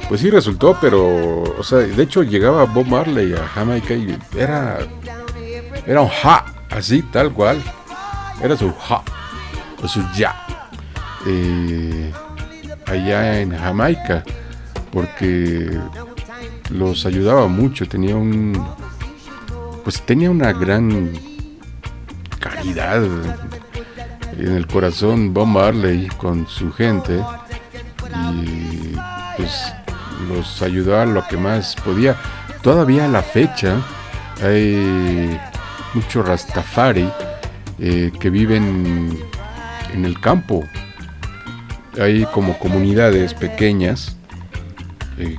Pues 0.09 0.21
sí 0.21 0.31
resultó, 0.31 0.77
pero, 0.81 1.43
o 1.43 1.63
sea, 1.63 1.79
de 1.79 2.03
hecho 2.03 2.23
llegaba 2.23 2.65
Bob 2.65 2.87
Marley 2.87 3.33
a 3.35 3.47
Jamaica 3.47 3.95
y 3.95 4.19
era, 4.37 4.79
era 5.87 6.01
un 6.03 6.09
ja, 6.09 6.45
así, 6.71 7.03
tal 7.03 7.33
cual. 7.33 7.63
Era 8.43 8.57
su 8.57 8.73
ja, 8.75 9.03
o 9.83 9.89
su 9.89 10.03
ya, 10.15 10.35
eh, 11.27 12.13
allá 12.87 13.41
en 13.41 13.57
Jamaica, 13.57 14.25
porque 14.91 15.79
los 16.71 17.07
ayudaba 17.07 17.47
mucho, 17.47 17.87
tenía 17.87 18.17
un, 18.17 18.53
pues 19.85 20.03
tenía 20.03 20.31
una 20.31 20.53
gran 20.53 21.13
caridad 22.41 23.03
en 24.45 24.57
el 24.57 24.67
corazón 24.67 25.33
Bob 25.33 25.47
Marley 25.47 26.09
con 26.19 26.47
su 26.49 26.73
gente 26.73 27.21
y 28.35 28.97
pues 29.37 29.73
los 30.29 30.63
ayudó 30.63 31.01
a 31.01 31.07
lo 31.07 31.27
que 31.29 31.37
más 31.37 31.77
podía. 31.77 32.17
Todavía 32.63 33.05
a 33.05 33.09
la 33.09 33.23
fecha 33.23 33.81
hay 34.43 35.39
muchos 35.95 36.27
Rastafari 36.27 37.09
eh, 37.79 38.13
que 38.19 38.31
viven 38.31 39.19
en 39.93 40.05
el 40.05 40.21
campo. 40.21 40.65
Hay 42.01 42.25
como 42.27 42.59
comunidades 42.59 43.35
pequeñas, 43.35 44.17
eh, 45.19 45.39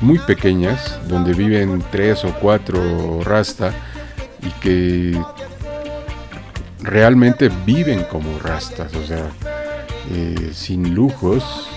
muy 0.00 0.18
pequeñas, 0.18 0.98
donde 1.08 1.32
viven 1.32 1.82
tres 1.90 2.24
o 2.24 2.32
cuatro 2.34 3.20
Rasta 3.22 3.72
y 4.42 4.50
que 4.60 5.20
realmente 6.88 7.48
viven 7.66 8.04
como 8.04 8.38
rastas, 8.38 8.94
o 8.94 9.06
sea, 9.06 9.30
eh, 10.10 10.50
sin 10.52 10.94
lujos. 10.94 11.68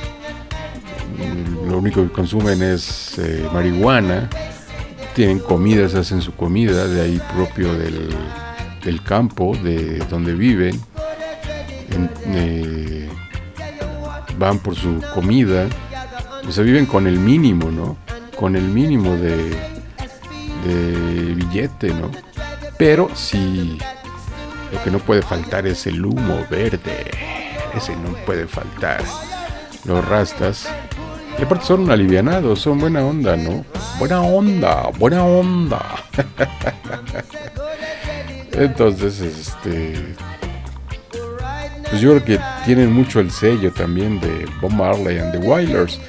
Lo 1.68 1.78
único 1.78 2.02
que 2.04 2.10
consumen 2.12 2.62
es 2.64 3.18
eh, 3.20 3.48
marihuana. 3.54 4.30
Tienen 5.14 5.40
comidas, 5.40 5.94
hacen 5.96 6.22
su 6.22 6.34
comida 6.34 6.88
de 6.88 7.02
ahí 7.02 7.22
propio 7.36 7.74
del, 7.78 8.10
del 8.84 9.04
campo, 9.04 9.56
de 9.64 10.00
donde 10.10 10.34
viven. 10.34 10.80
En- 11.92 12.10
eh, 12.28 13.10
van 14.38 14.60
por 14.60 14.76
su 14.76 15.02
comida. 15.14 15.68
O 16.48 16.52
sea, 16.52 16.64
viven 16.64 16.86
con 16.86 17.06
el 17.08 17.20
mínimo, 17.20 17.70
¿no? 17.70 17.98
Con 18.38 18.56
el 18.56 18.64
mínimo 18.64 19.12
de, 19.16 19.52
de 20.66 21.36
billete, 21.36 21.90
¿no? 21.94 22.10
Pero 22.78 23.10
sí, 23.14 23.78
lo 24.72 24.84
que 24.84 24.92
no 24.92 25.00
puede 25.00 25.22
faltar 25.22 25.68
es 25.68 25.86
el 25.88 26.06
humo 26.06 26.46
verde. 26.50 27.12
Ese 27.76 27.96
no 27.96 28.14
puede 28.26 28.48
faltar. 28.48 29.02
Los 29.86 30.06
rastas. 30.08 30.68
Y 31.40 31.44
aparte 31.44 31.66
son 31.66 31.90
alivianados, 31.90 32.60
son 32.60 32.80
buena 32.80 33.06
onda, 33.06 33.36
¿no? 33.36 33.66
Buena 33.98 34.22
onda, 34.22 34.90
buena 34.98 35.24
onda. 35.24 35.82
Entonces, 38.52 39.22
este. 39.22 40.16
Pues 41.90 42.02
yo 42.02 42.12
creo 42.12 42.24
que 42.24 42.40
tienen 42.66 42.92
mucho 42.92 43.20
el 43.20 43.32
sello 43.32 43.72
también 43.72 44.20
de 44.20 44.48
Bob 44.62 44.72
Marley 44.72 45.20
and 45.20 45.32
the 45.32 45.40
Wailers. 45.40 46.00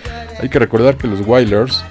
Hay 0.41 0.49
que 0.49 0.59
recordar 0.59 0.97
que 0.97 1.09
los 1.09 1.27
Wailers 1.27 1.85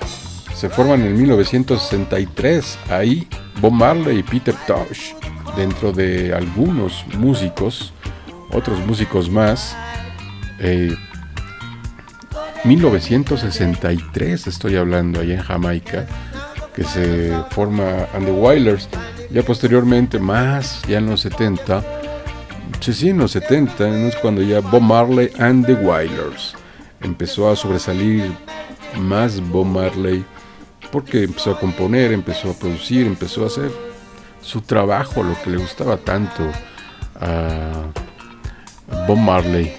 se 0.56 0.70
forman 0.70 1.02
en 1.02 1.18
1963. 1.18 2.78
Ahí 2.90 3.28
Bob 3.60 3.74
Marley 3.74 4.20
y 4.20 4.24
Peter 4.24 4.56
Tosh, 4.66 5.14
dentro 5.56 5.92
de 5.92 6.34
algunos 6.34 7.06
músicos, 7.18 7.94
otros 8.52 8.80
músicos 8.86 9.30
más. 9.30 9.76
eh, 10.60 10.96
1963 12.64 14.48
estoy 14.48 14.76
hablando 14.76 15.20
allá 15.20 15.34
en 15.34 15.42
Jamaica, 15.42 16.06
que 16.76 16.84
se 16.84 17.34
forma 17.50 18.08
And 18.14 18.26
the 18.26 18.32
Wailers. 18.32 18.88
Ya 19.32 19.44
posteriormente, 19.44 20.20
más, 20.20 20.82
ya 20.88 20.98
en 20.98 21.08
los 21.08 21.22
70, 21.22 21.84
sí, 22.82 22.94
sí, 22.94 23.10
en 23.10 23.18
los 23.18 23.32
70, 23.32 23.88
¿no? 23.88 24.08
es 24.08 24.16
cuando 24.18 24.42
ya 24.42 24.60
Bob 24.60 24.82
Marley 24.82 25.32
and 25.40 25.66
the 25.66 25.74
Wailers 25.74 26.54
empezó 27.02 27.50
a 27.50 27.56
sobresalir 27.56 28.30
más 29.00 29.40
Bob 29.50 29.66
Marley, 29.66 30.26
porque 30.92 31.24
empezó 31.24 31.52
a 31.52 31.60
componer, 31.60 32.12
empezó 32.12 32.52
a 32.52 32.54
producir, 32.54 33.08
empezó 33.08 33.44
a 33.44 33.48
hacer 33.48 33.72
su 34.42 34.62
trabajo, 34.62 35.24
lo 35.24 35.42
que 35.42 35.52
le 35.52 35.58
gustaba 35.58 35.98
tanto 35.98 36.44
a 37.20 37.86
Bob 39.08 39.18
Marley. 39.18 39.74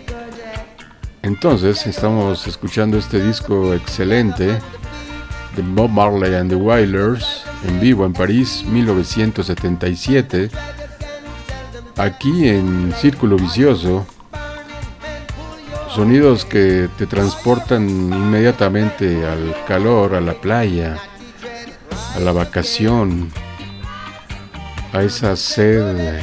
Entonces 1.22 1.86
estamos 1.86 2.46
escuchando 2.46 2.98
este 2.98 3.22
disco 3.22 3.72
excelente 3.74 4.46
de 4.46 5.62
Bob 5.62 5.90
Marley 5.90 6.34
and 6.34 6.50
the 6.50 6.56
Wailers 6.56 7.44
en 7.66 7.80
vivo 7.80 8.04
en 8.04 8.12
París 8.12 8.64
1977. 8.66 10.50
Aquí 11.96 12.48
en 12.48 12.92
Círculo 12.98 13.36
Vicioso, 13.36 14.06
sonidos 15.94 16.44
que 16.44 16.88
te 16.96 17.06
transportan 17.06 17.88
inmediatamente 17.88 19.26
al 19.26 19.54
calor, 19.66 20.14
a 20.14 20.20
la 20.20 20.32
playa, 20.32 20.96
a 22.16 22.20
la 22.20 22.32
vacación, 22.32 23.30
a 24.92 25.02
esa 25.02 25.36
sed 25.36 26.20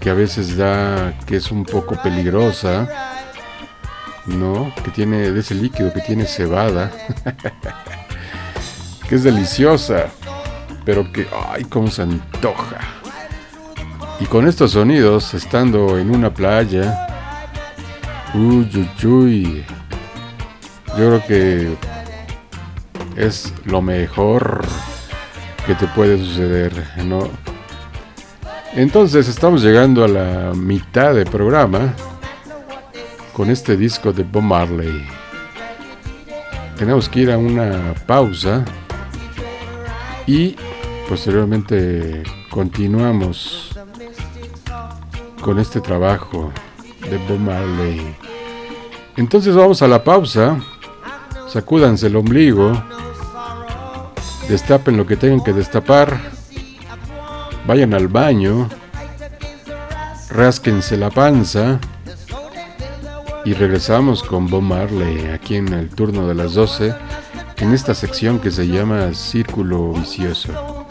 que 0.00 0.10
a 0.10 0.14
veces 0.14 0.56
da, 0.56 1.14
que 1.26 1.36
es 1.36 1.50
un 1.50 1.64
poco 1.64 1.94
peligrosa, 2.02 2.88
¿no? 4.26 4.72
Que 4.82 4.90
tiene 4.90 5.30
de 5.30 5.40
ese 5.40 5.54
líquido 5.54 5.92
que 5.92 6.00
tiene 6.00 6.24
cebada, 6.24 6.90
que 9.08 9.14
es 9.14 9.22
deliciosa, 9.22 10.06
pero 10.84 11.12
que, 11.12 11.28
ay, 11.50 11.64
cómo 11.64 11.88
se 11.88 12.02
antoja. 12.02 12.78
Y 14.20 14.24
con 14.24 14.48
estos 14.48 14.72
sonidos, 14.72 15.34
estando 15.34 15.98
en 15.98 16.14
una 16.14 16.32
playa, 16.32 17.06
uy, 18.34 18.68
yo 18.98 19.26
creo 20.94 21.26
que 21.26 21.76
es 23.16 23.52
lo 23.64 23.82
mejor 23.82 24.64
que 25.66 25.74
te 25.74 25.86
puede 25.88 26.18
suceder, 26.18 26.72
¿no? 27.04 27.28
Entonces 28.74 29.28
estamos 29.28 29.62
llegando 29.62 30.04
a 30.04 30.08
la 30.08 30.52
mitad 30.54 31.14
del 31.14 31.26
programa 31.26 31.92
con 33.32 33.50
este 33.50 33.76
disco 33.76 34.12
de 34.12 34.22
Bob 34.22 34.42
Marley. 34.42 35.04
Tenemos 36.78 37.08
que 37.08 37.20
ir 37.20 37.32
a 37.32 37.38
una 37.38 37.94
pausa 38.06 38.64
y 40.26 40.56
posteriormente 41.08 42.22
continuamos 42.48 43.76
con 45.40 45.58
este 45.58 45.80
trabajo 45.80 46.52
de 47.08 47.16
Bob 47.28 47.38
Marley. 47.38 48.14
Entonces 49.16 49.54
vamos 49.54 49.82
a 49.82 49.88
la 49.88 50.04
pausa, 50.04 50.58
sacúdanse 51.48 52.06
el 52.06 52.16
ombligo, 52.16 52.72
destapen 54.50 54.96
lo 54.96 55.06
que 55.06 55.16
tengan 55.16 55.44
que 55.44 55.52
destapar, 55.52 56.18
vayan 57.68 57.94
al 57.94 58.08
baño, 58.08 58.68
rásquense 60.28 60.96
la 60.96 61.10
panza 61.10 61.78
y 63.44 63.54
regresamos 63.54 64.24
con 64.24 64.48
Bob 64.48 64.62
Marley 64.62 65.28
aquí 65.28 65.54
en 65.54 65.72
el 65.72 65.88
turno 65.88 66.26
de 66.26 66.34
las 66.34 66.54
12 66.54 66.92
en 67.58 67.72
esta 67.72 67.94
sección 67.94 68.40
que 68.40 68.50
se 68.50 68.66
llama 68.66 69.14
Círculo 69.14 69.92
Vicioso. 69.92 70.86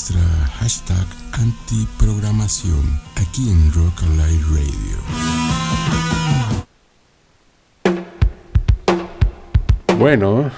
Nuestra 0.00 0.22
hashtag 0.58 1.06
antiprogramación 1.32 2.98
aquí 3.16 3.50
en 3.50 3.70
Rock 3.74 4.02
Alive 4.04 4.44
Radio. 4.54 4.96
Bueno, 9.98 10.50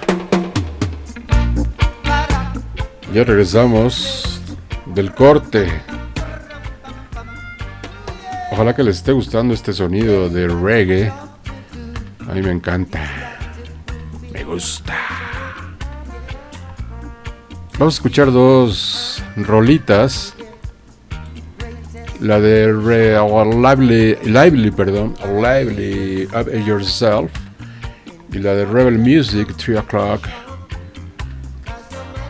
ya 3.13 3.25
regresamos 3.25 4.39
del 4.85 5.13
corte. 5.13 5.67
Ojalá 8.53 8.73
que 8.73 8.83
les 8.83 8.95
esté 8.95 9.11
gustando 9.11 9.53
este 9.53 9.73
sonido 9.73 10.29
de 10.29 10.47
reggae. 10.47 11.11
A 12.29 12.33
mí 12.33 12.41
me 12.41 12.51
encanta. 12.51 13.01
Me 14.31 14.45
gusta. 14.45 15.12
Vamos 17.79 17.95
a 17.95 17.97
escuchar 17.97 18.31
dos 18.31 19.21
rolitas. 19.35 20.35
La 22.19 22.39
de 22.39 22.71
Re- 22.71 23.17
Lively, 23.19 24.15
Lively, 24.23 24.71
perdón, 24.71 25.13
Lively 25.25 26.25
Up 26.27 26.49
Yourself 26.65 27.29
y 28.31 28.37
la 28.39 28.53
de 28.53 28.65
Rebel 28.65 28.97
Music 28.97 29.53
3 29.57 29.79
O'Clock 29.79 30.25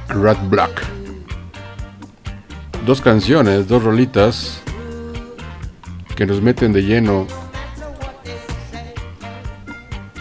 Rat 0.10 0.38
Black. 0.50 0.82
Dos 2.88 3.02
canciones, 3.02 3.68
dos 3.68 3.84
rolitas 3.84 4.62
que 6.16 6.26
nos 6.26 6.42
meten 6.42 6.74
de 6.74 6.82
lleno, 6.82 7.28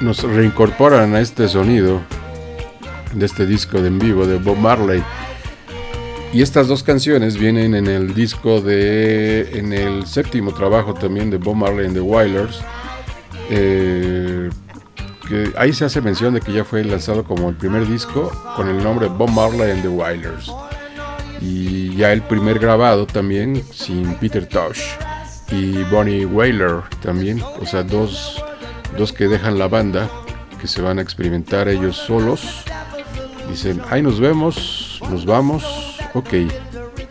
nos 0.03 0.23
reincorporan 0.23 1.15
a 1.15 1.21
este 1.21 1.49
sonido 1.49 2.01
de 3.15 3.27
este 3.27 3.47
disco 3.47 3.81
de 3.81 3.89
en 3.89 3.99
vivo 3.99 4.27
de 4.27 4.37
Bob 4.37 4.57
Marley. 4.57 5.03
Y 6.33 6.41
estas 6.41 6.67
dos 6.67 6.83
canciones 6.83 7.37
vienen 7.37 7.75
en 7.75 7.87
el 7.87 8.15
disco 8.15 8.61
de. 8.61 9.59
en 9.59 9.73
el 9.73 10.07
séptimo 10.07 10.53
trabajo 10.55 10.95
también 10.95 11.31
de 11.31 11.37
Bob 11.37 11.57
Marley 11.57 11.87
and 11.87 11.95
the 11.95 12.01
Wailers. 12.01 12.61
Eh, 13.51 14.49
que 15.29 15.53
ahí 15.57 15.73
se 15.73 15.85
hace 15.85 16.01
mención 16.01 16.35
de 16.35 16.41
que 16.41 16.53
ya 16.53 16.65
fue 16.65 16.85
lanzado 16.85 17.25
como 17.25 17.49
el 17.49 17.57
primer 17.57 17.87
disco 17.87 18.33
con 18.57 18.69
el 18.69 18.83
nombre 18.83 19.09
Bob 19.09 19.31
Marley 19.31 19.71
and 19.71 19.83
the 19.83 19.89
Wailers. 19.89 20.51
Y 21.41 21.95
ya 21.97 22.13
el 22.13 22.23
primer 22.23 22.59
grabado 22.59 23.07
también 23.07 23.63
sin 23.71 24.15
Peter 24.15 24.47
Tosh 24.47 24.83
y 25.51 25.83
Bonnie 25.85 26.25
Wailer 26.25 26.83
también. 27.03 27.43
O 27.61 27.67
sea, 27.67 27.83
dos, 27.83 28.43
dos 28.97 29.13
que 29.13 29.29
dejan 29.29 29.59
la 29.59 29.69
banda, 29.69 30.09
que 30.61 30.67
se 30.67 30.81
van 30.81 30.99
a 30.99 31.03
experimentar 31.03 31.69
ellos 31.69 31.97
solos. 31.97 32.65
Dicen, 33.53 33.83
ahí 33.91 34.01
nos 34.01 34.19
vemos, 34.19 34.99
nos 35.11 35.27
vamos, 35.27 35.63
ok. 36.15 36.33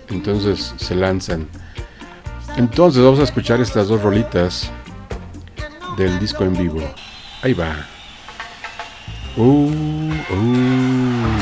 Entonces 0.10 0.74
se 0.76 0.96
lanzan. 0.96 1.48
Entonces 2.58 3.04
vamos 3.04 3.20
a 3.20 3.24
escuchar 3.26 3.62
estas 3.62 3.89
dos 3.89 4.02
rolitas 4.02 4.72
del 5.98 6.18
disco 6.18 6.44
en 6.44 6.58
vivo. 6.58 6.80
Ahí 7.44 7.54
va. 7.54 7.86
Uh, 9.38 9.70
uh. 9.70 11.41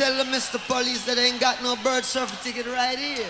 tell 0.00 0.16
the 0.16 0.24
Mr. 0.30 0.58
Police 0.66 1.04
that 1.04 1.18
I 1.18 1.24
ain't 1.24 1.40
got 1.40 1.62
no 1.62 1.76
bird 1.84 2.06
surfer 2.06 2.34
ticket 2.42 2.64
right 2.64 2.98
here. 2.98 3.28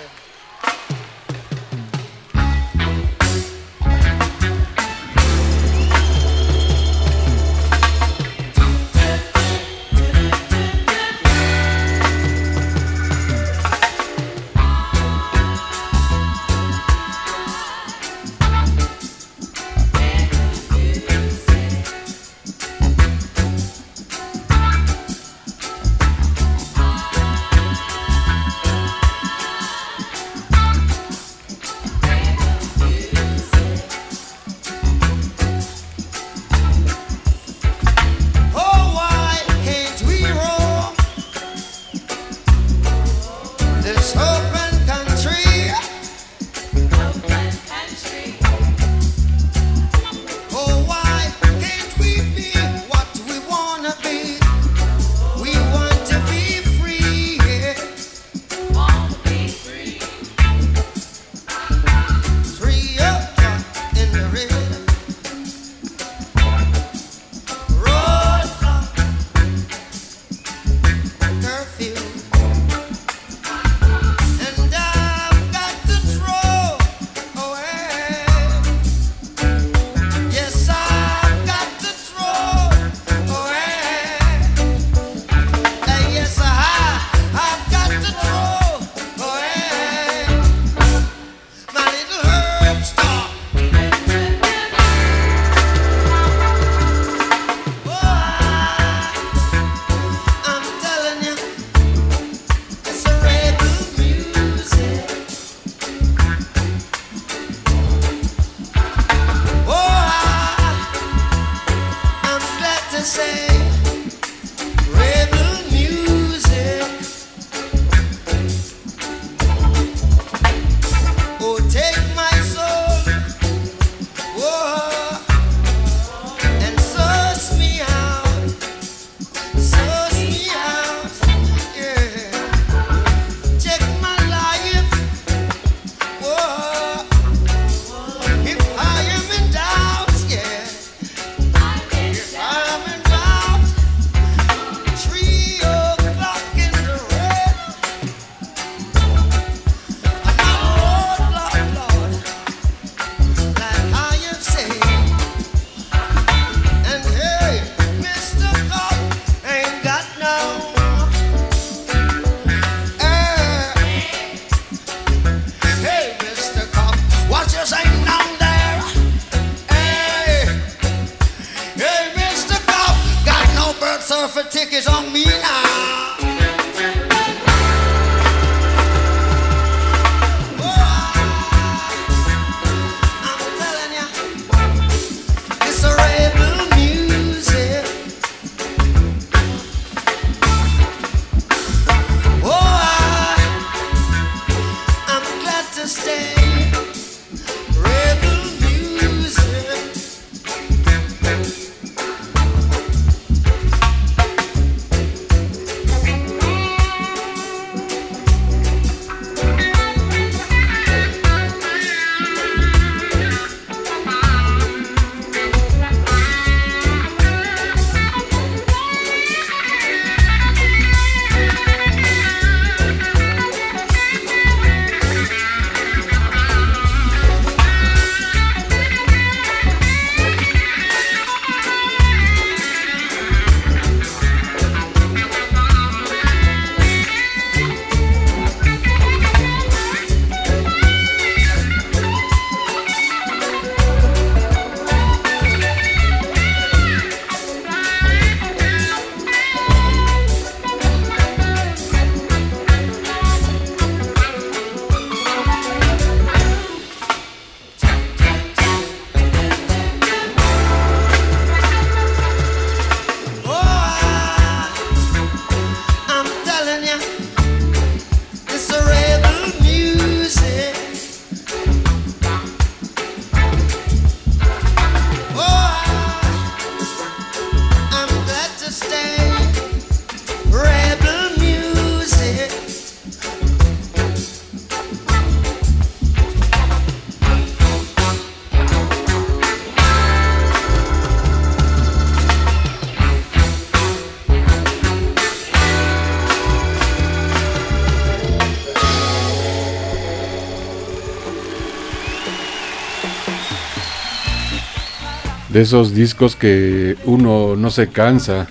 Esos 305.60 305.94
discos 305.94 306.36
que 306.36 306.96
uno 307.04 307.56
no 307.56 307.70
se 307.70 307.88
cansa. 307.88 308.46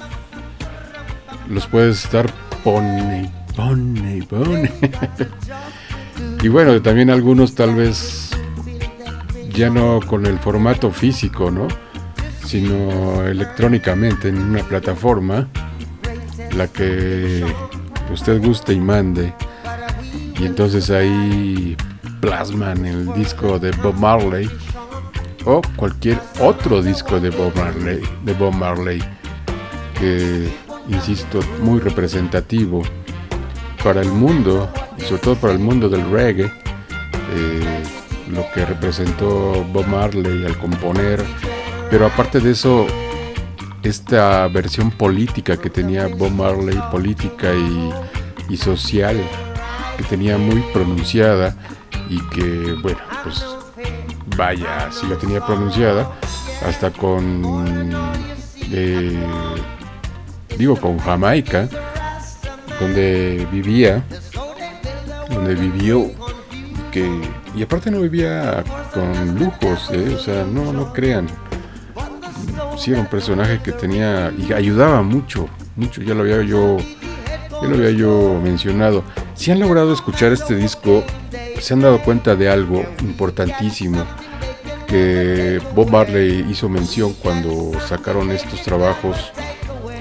Los 1.50 1.68
puedes 1.68 2.04
estar 2.04 2.32
pone, 2.64 3.32
pone, 3.56 4.24
pone. 4.30 4.72
y 6.44 6.48
bueno, 6.48 6.82
también 6.82 7.10
algunos 7.10 7.56
tal 7.56 7.76
vez 7.76 8.30
ya 9.54 9.70
no 9.70 10.00
con 10.06 10.26
el 10.26 10.38
formato 10.40 10.92
físico, 10.92 11.52
¿no? 11.52 11.68
Sino 12.46 13.26
electrónicamente 13.26 14.30
en 14.30 14.38
una 14.38 14.64
plataforma, 14.64 15.48
la 16.56 16.68
que 16.68 17.44
usted 18.12 18.42
guste 18.42 18.74
y 18.74 18.80
mande. 18.80 19.34
Y 20.40 20.46
entonces 20.46 20.90
ahí 20.90 21.76
plasman 22.22 22.86
el 22.86 23.14
disco 23.14 23.60
de 23.60 23.72
Bob 23.72 23.96
Marley 23.96 24.50
o 25.50 25.62
cualquier 25.76 26.20
otro 26.40 26.82
disco 26.82 27.20
de 27.20 27.32
Bob 27.32 27.56
Marley, 27.56 28.02
de 28.24 28.34
Bob 28.34 28.54
Marley 28.54 29.02
que, 30.00 30.48
insisto, 30.88 31.40
muy 31.62 31.80
representativo 31.80 32.84
para 33.84 34.02
el 34.02 34.12
mundo 34.12 34.72
y 34.98 35.02
sobre 35.02 35.22
todo 35.22 35.36
para 35.36 35.54
el 35.54 35.60
mundo 35.60 35.90
del 35.90 36.10
reggae, 36.12 36.46
eh, 36.46 37.84
lo 38.32 38.46
que 38.54 38.64
representó 38.66 39.66
Bob 39.74 39.88
Marley 39.88 40.46
al 40.46 40.58
componer, 40.60 41.24
pero 41.90 42.06
aparte 42.06 42.40
de 42.40 42.52
eso, 42.52 42.86
esta 43.82 44.48
versión 44.50 44.92
política 44.92 45.58
que 45.58 45.70
tenía 45.72 46.08
Bob 46.08 46.32
Marley, 46.32 46.80
política 46.92 47.54
y, 47.56 48.54
y 48.54 48.58
social, 48.58 49.18
que 49.98 50.04
tenía 50.04 50.38
muy 50.38 50.62
pronunciada 50.74 51.56
y 52.08 52.20
que, 52.30 52.74
bueno, 52.82 53.00
pues 53.24 53.44
vaya, 54.36 54.92
si 54.92 55.08
la 55.08 55.18
tenía 55.18 55.46
pronunciada, 55.46 56.12
hasta 56.66 56.92
con, 56.92 57.92
eh, 58.72 59.18
digo, 60.58 60.76
con 60.76 61.00
Jamaica, 61.00 61.68
donde 62.80 63.48
vivía, 63.52 64.04
donde 65.30 65.56
vivió, 65.56 66.12
que, 66.92 67.10
y 67.56 67.64
aparte 67.64 67.92
no 67.92 68.02
vivía 68.02 68.64
con 68.94 69.38
lujos, 69.38 69.90
eh, 69.92 70.16
o 70.16 70.20
sea, 70.20 70.44
no, 70.44 70.74
no 70.74 70.94
crean, 70.94 71.28
sí 72.78 72.92
era 72.92 73.02
un 73.02 73.08
personaje 73.08 73.60
que 73.62 73.72
tenía, 73.72 74.32
y 74.38 74.54
ayudaba 74.54 75.02
mucho, 75.02 75.48
mucho, 75.76 76.02
ya 76.02 76.14
lo 76.14 76.22
había 76.22 76.42
yo, 76.42 76.78
ya 77.62 77.68
lo 77.68 77.76
había 77.76 77.92
yo 77.92 78.40
mencionado. 78.44 79.04
Si 79.36 79.52
han 79.52 79.60
logrado 79.60 79.94
escuchar 79.94 80.32
este 80.32 80.56
disco, 80.56 81.04
se 81.60 81.74
han 81.74 81.82
dado 81.82 82.02
cuenta 82.02 82.36
de 82.36 82.50
algo 82.50 82.86
importantísimo 83.02 84.06
que 84.90 85.62
Bob 85.76 85.92
Marley 85.92 86.46
hizo 86.50 86.68
mención 86.68 87.14
cuando 87.14 87.72
sacaron 87.88 88.32
estos 88.32 88.64
trabajos, 88.64 89.32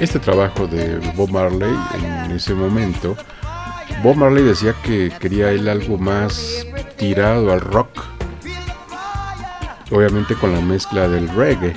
este 0.01 0.19
trabajo 0.19 0.67
de 0.67 0.99
Bob 1.15 1.31
Marley 1.31 1.75
en 1.95 2.31
ese 2.31 2.55
momento. 2.55 3.15
Bob 4.03 4.17
Marley 4.17 4.45
decía 4.45 4.75
que 4.83 5.13
quería 5.21 5.51
él 5.51 5.69
algo 5.69 5.99
más 5.99 6.67
tirado 6.97 7.53
al 7.53 7.61
rock, 7.61 8.03
obviamente 9.91 10.35
con 10.35 10.53
la 10.55 10.61
mezcla 10.61 11.07
del 11.07 11.29
reggae. 11.29 11.75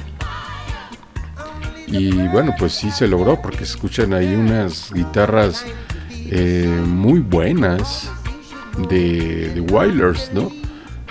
Y 1.88 2.28
bueno, 2.30 2.56
pues 2.58 2.72
sí 2.72 2.90
se 2.92 3.10
logró 3.10 3.42
porque 3.42 3.66
escuchan 3.66 4.14
ahí 4.14 4.34
unas 4.34 4.94
guitarras 4.94 5.66
eh, 6.10 6.82
muy 6.86 7.20
buenas 7.20 8.10
de, 8.90 9.50
de 9.54 9.62
Wailers, 9.62 10.32
¿no? 10.34 10.52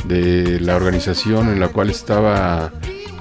De 0.04 0.58
la 0.60 0.76
organización 0.76 1.48
en 1.48 1.60
la 1.60 1.68
cual 1.68 1.90
estaba 1.90 2.72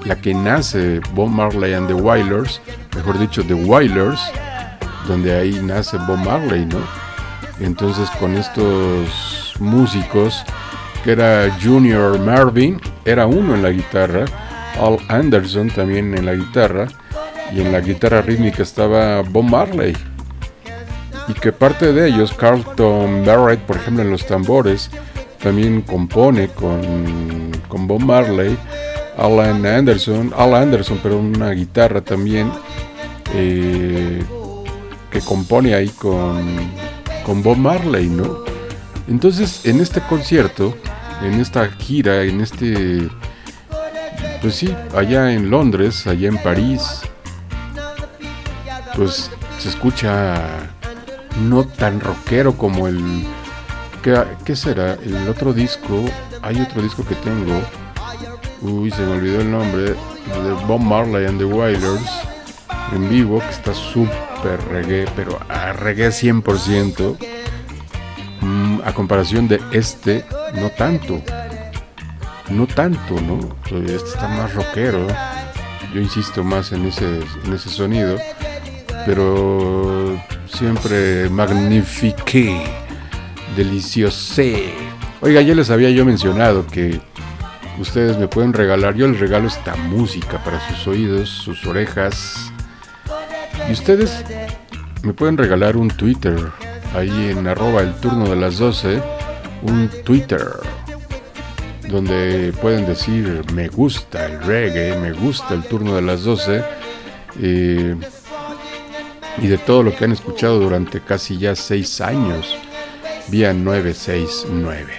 la 0.04 0.16
que 0.16 0.34
nace 0.34 1.00
Bob 1.14 1.28
Marley 1.28 1.74
and 1.74 1.88
the 1.88 1.94
Wailers, 1.94 2.60
mejor 2.96 3.18
dicho, 3.18 3.44
The 3.44 3.54
Wailers, 3.54 4.20
donde 5.06 5.36
ahí 5.36 5.60
nace 5.62 5.98
Bob 5.98 6.18
Marley, 6.18 6.66
¿no? 6.66 6.78
Entonces 7.60 8.08
con 8.18 8.34
estos 8.36 9.54
músicos, 9.58 10.42
que 11.04 11.12
era 11.12 11.50
Junior 11.62 12.18
Marvin, 12.18 12.80
era 13.04 13.26
uno 13.26 13.54
en 13.54 13.62
la 13.62 13.70
guitarra, 13.70 14.24
Al 14.80 14.98
Anderson 15.08 15.68
también 15.68 16.14
en 16.14 16.24
la 16.24 16.34
guitarra, 16.34 16.86
y 17.52 17.60
en 17.60 17.72
la 17.72 17.80
guitarra 17.80 18.22
rítmica 18.22 18.62
estaba 18.62 19.22
Bob 19.22 19.44
Marley. 19.44 19.96
Y 21.30 21.34
que 21.34 21.52
parte 21.52 21.92
de 21.92 22.08
ellos, 22.08 22.32
Carlton 22.32 23.24
Barrett, 23.24 23.60
por 23.60 23.76
ejemplo, 23.76 24.02
en 24.02 24.10
los 24.10 24.26
tambores, 24.26 24.90
también 25.40 25.82
compone 25.82 26.48
con, 26.48 27.52
con 27.68 27.86
Bob 27.86 28.00
Marley. 28.00 28.58
Alan 29.16 29.64
Anderson, 29.66 30.32
Al 30.36 30.54
Anderson, 30.54 30.98
pero 31.02 31.18
una 31.18 31.50
guitarra 31.50 32.00
también 32.00 32.50
eh, 33.34 34.22
que 35.10 35.20
compone 35.20 35.74
ahí 35.74 35.88
con, 35.88 36.42
con 37.24 37.42
Bob 37.42 37.58
Marley, 37.58 38.08
¿no? 38.08 38.44
Entonces, 39.08 39.66
en 39.66 39.80
este 39.80 40.00
concierto, 40.00 40.74
en 41.22 41.34
esta 41.34 41.68
gira, 41.68 42.22
en 42.22 42.40
este, 42.40 43.08
pues 44.40 44.54
sí, 44.54 44.74
allá 44.96 45.32
en 45.32 45.50
Londres, 45.50 46.06
allá 46.06 46.28
en 46.28 46.38
París, 46.38 47.02
pues 48.96 49.30
se 49.58 49.68
escucha 49.68 50.70
no 51.38 51.64
tan 51.64 52.00
rockero 52.00 52.56
como 52.56 52.88
el, 52.88 53.26
¿qué, 54.02 54.22
qué 54.44 54.56
será? 54.56 54.94
El 54.94 55.28
otro 55.28 55.52
disco, 55.52 56.04
hay 56.42 56.60
otro 56.60 56.82
disco 56.82 57.04
que 57.04 57.14
tengo, 57.16 57.60
uy, 58.62 58.90
se 58.90 59.02
me 59.02 59.12
olvidó 59.12 59.40
el 59.40 59.50
nombre, 59.50 59.82
de 59.82 60.52
Bob 60.66 60.80
Marley 60.80 61.26
and 61.26 61.38
the 61.38 61.44
Wailers, 61.44 62.10
en 62.92 63.08
vivo, 63.08 63.40
que 63.40 63.50
está 63.50 63.74
súper 63.74 64.60
reggae, 64.70 65.06
pero 65.16 65.38
a 65.48 65.72
reggae 65.72 66.10
100%, 66.10 67.16
mm, 68.40 68.80
a 68.84 68.92
comparación 68.92 69.48
de 69.48 69.60
este, 69.72 70.24
no 70.54 70.70
tanto, 70.70 71.20
no 72.50 72.66
tanto, 72.66 73.20
¿no? 73.20 73.38
Este 73.84 73.94
está 73.94 74.28
más 74.28 74.54
rockero, 74.54 75.06
yo 75.94 76.00
insisto 76.00 76.44
más 76.44 76.72
en 76.72 76.86
ese, 76.86 77.20
en 77.44 77.52
ese 77.52 77.68
sonido, 77.68 78.16
pero 79.06 80.20
siempre 80.52 81.28
magnifique, 81.30 82.62
deliciosé. 83.56 84.72
Oiga, 85.20 85.40
ya 85.42 85.54
les 85.54 85.70
había 85.70 85.90
yo 85.90 86.04
mencionado 86.04 86.66
que 86.66 87.00
ustedes 87.78 88.18
me 88.18 88.28
pueden 88.28 88.52
regalar, 88.52 88.94
yo 88.94 89.08
les 89.08 89.20
regalo 89.20 89.48
esta 89.48 89.76
música 89.76 90.42
para 90.44 90.60
sus 90.68 90.86
oídos, 90.86 91.28
sus 91.28 91.66
orejas. 91.66 92.52
Y 93.68 93.72
ustedes 93.72 94.24
me 95.02 95.12
pueden 95.12 95.36
regalar 95.36 95.76
un 95.76 95.88
Twitter, 95.88 96.38
ahí 96.94 97.30
en 97.30 97.46
arroba 97.46 97.82
el 97.82 97.94
turno 97.94 98.28
de 98.28 98.36
las 98.36 98.58
12, 98.58 99.00
un 99.62 99.90
Twitter, 100.04 100.46
donde 101.88 102.52
pueden 102.60 102.86
decir 102.86 103.42
me 103.52 103.68
gusta 103.68 104.26
el 104.26 104.40
reggae, 104.42 104.96
me 104.96 105.12
gusta 105.12 105.54
el 105.54 105.62
turno 105.64 105.94
de 105.94 106.02
las 106.02 106.22
12. 106.24 106.62
eh, 107.40 107.96
y 109.40 109.46
de 109.46 109.58
todo 109.58 109.82
lo 109.82 109.94
que 109.94 110.04
han 110.04 110.12
escuchado 110.12 110.58
durante 110.58 111.00
casi 111.00 111.38
ya 111.38 111.54
seis 111.54 112.00
años, 112.00 112.56
vía 113.28 113.52
969. 113.52 114.92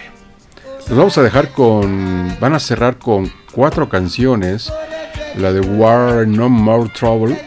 Los 0.89 0.97
vamos 0.97 1.17
a 1.17 1.23
dejar 1.23 1.51
con, 1.51 2.35
van 2.39 2.53
a 2.53 2.59
cerrar 2.59 2.97
con 2.97 3.31
cuatro 3.53 3.87
canciones, 3.87 4.71
la 5.37 5.53
de 5.53 5.61
War 5.61 6.27
No 6.27 6.49
More 6.49 6.89
Trouble, 6.89 7.39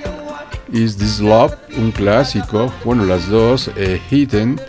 Is 0.73 0.97
This 0.97 1.21
Love, 1.21 1.55
un 1.77 1.91
clásico, 1.91 2.73
bueno 2.85 3.05
las 3.05 3.29
dos, 3.29 3.71
eh, 3.77 4.01
Hidden 4.11 4.61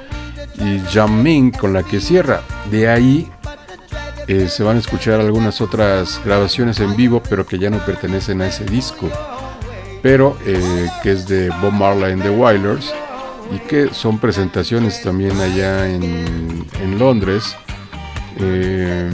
y 0.56 0.80
Jamming 0.92 1.52
con 1.52 1.74
la 1.74 1.84
que 1.84 2.00
cierra. 2.00 2.42
De 2.72 2.90
ahí 2.90 3.30
eh, 4.28 4.48
se 4.50 4.64
van 4.64 4.78
a 4.78 4.80
escuchar 4.80 5.20
algunas 5.20 5.62
otras 5.62 6.20
grabaciones 6.26 6.80
en 6.80 6.96
vivo, 6.96 7.22
pero 7.30 7.46
que 7.46 7.60
ya 7.60 7.70
no 7.70 7.78
pertenecen 7.86 8.42
a 8.42 8.48
ese 8.48 8.66
disco 8.66 9.10
pero 10.06 10.38
eh, 10.46 10.88
que 11.02 11.14
es 11.14 11.28
de 11.28 11.50
Bob 11.64 11.72
Marley 11.72 12.14
and 12.14 12.22
the 12.22 12.30
Wailers 12.30 12.94
y 13.52 13.58
que 13.58 13.92
son 13.92 14.20
presentaciones 14.20 15.02
también 15.02 15.36
allá 15.42 15.90
en, 15.90 17.00
Londres 17.00 17.58
eh, 18.38 19.10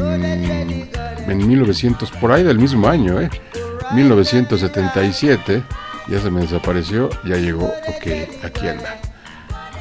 en 1.29 1.47
1900 1.47 2.11
por 2.11 2.33
ahí 2.33 2.43
del 2.43 2.59
mismo 2.59 2.89
año 2.89 3.21
eh, 3.21 3.29
1977 3.93 5.63
ya 6.09 6.19
se 6.19 6.29
me 6.29 6.41
desapareció 6.41 7.09
ya 7.23 7.37
llegó 7.37 7.67
ok 7.67 8.43
aquí 8.43 8.67
anda. 8.67 8.99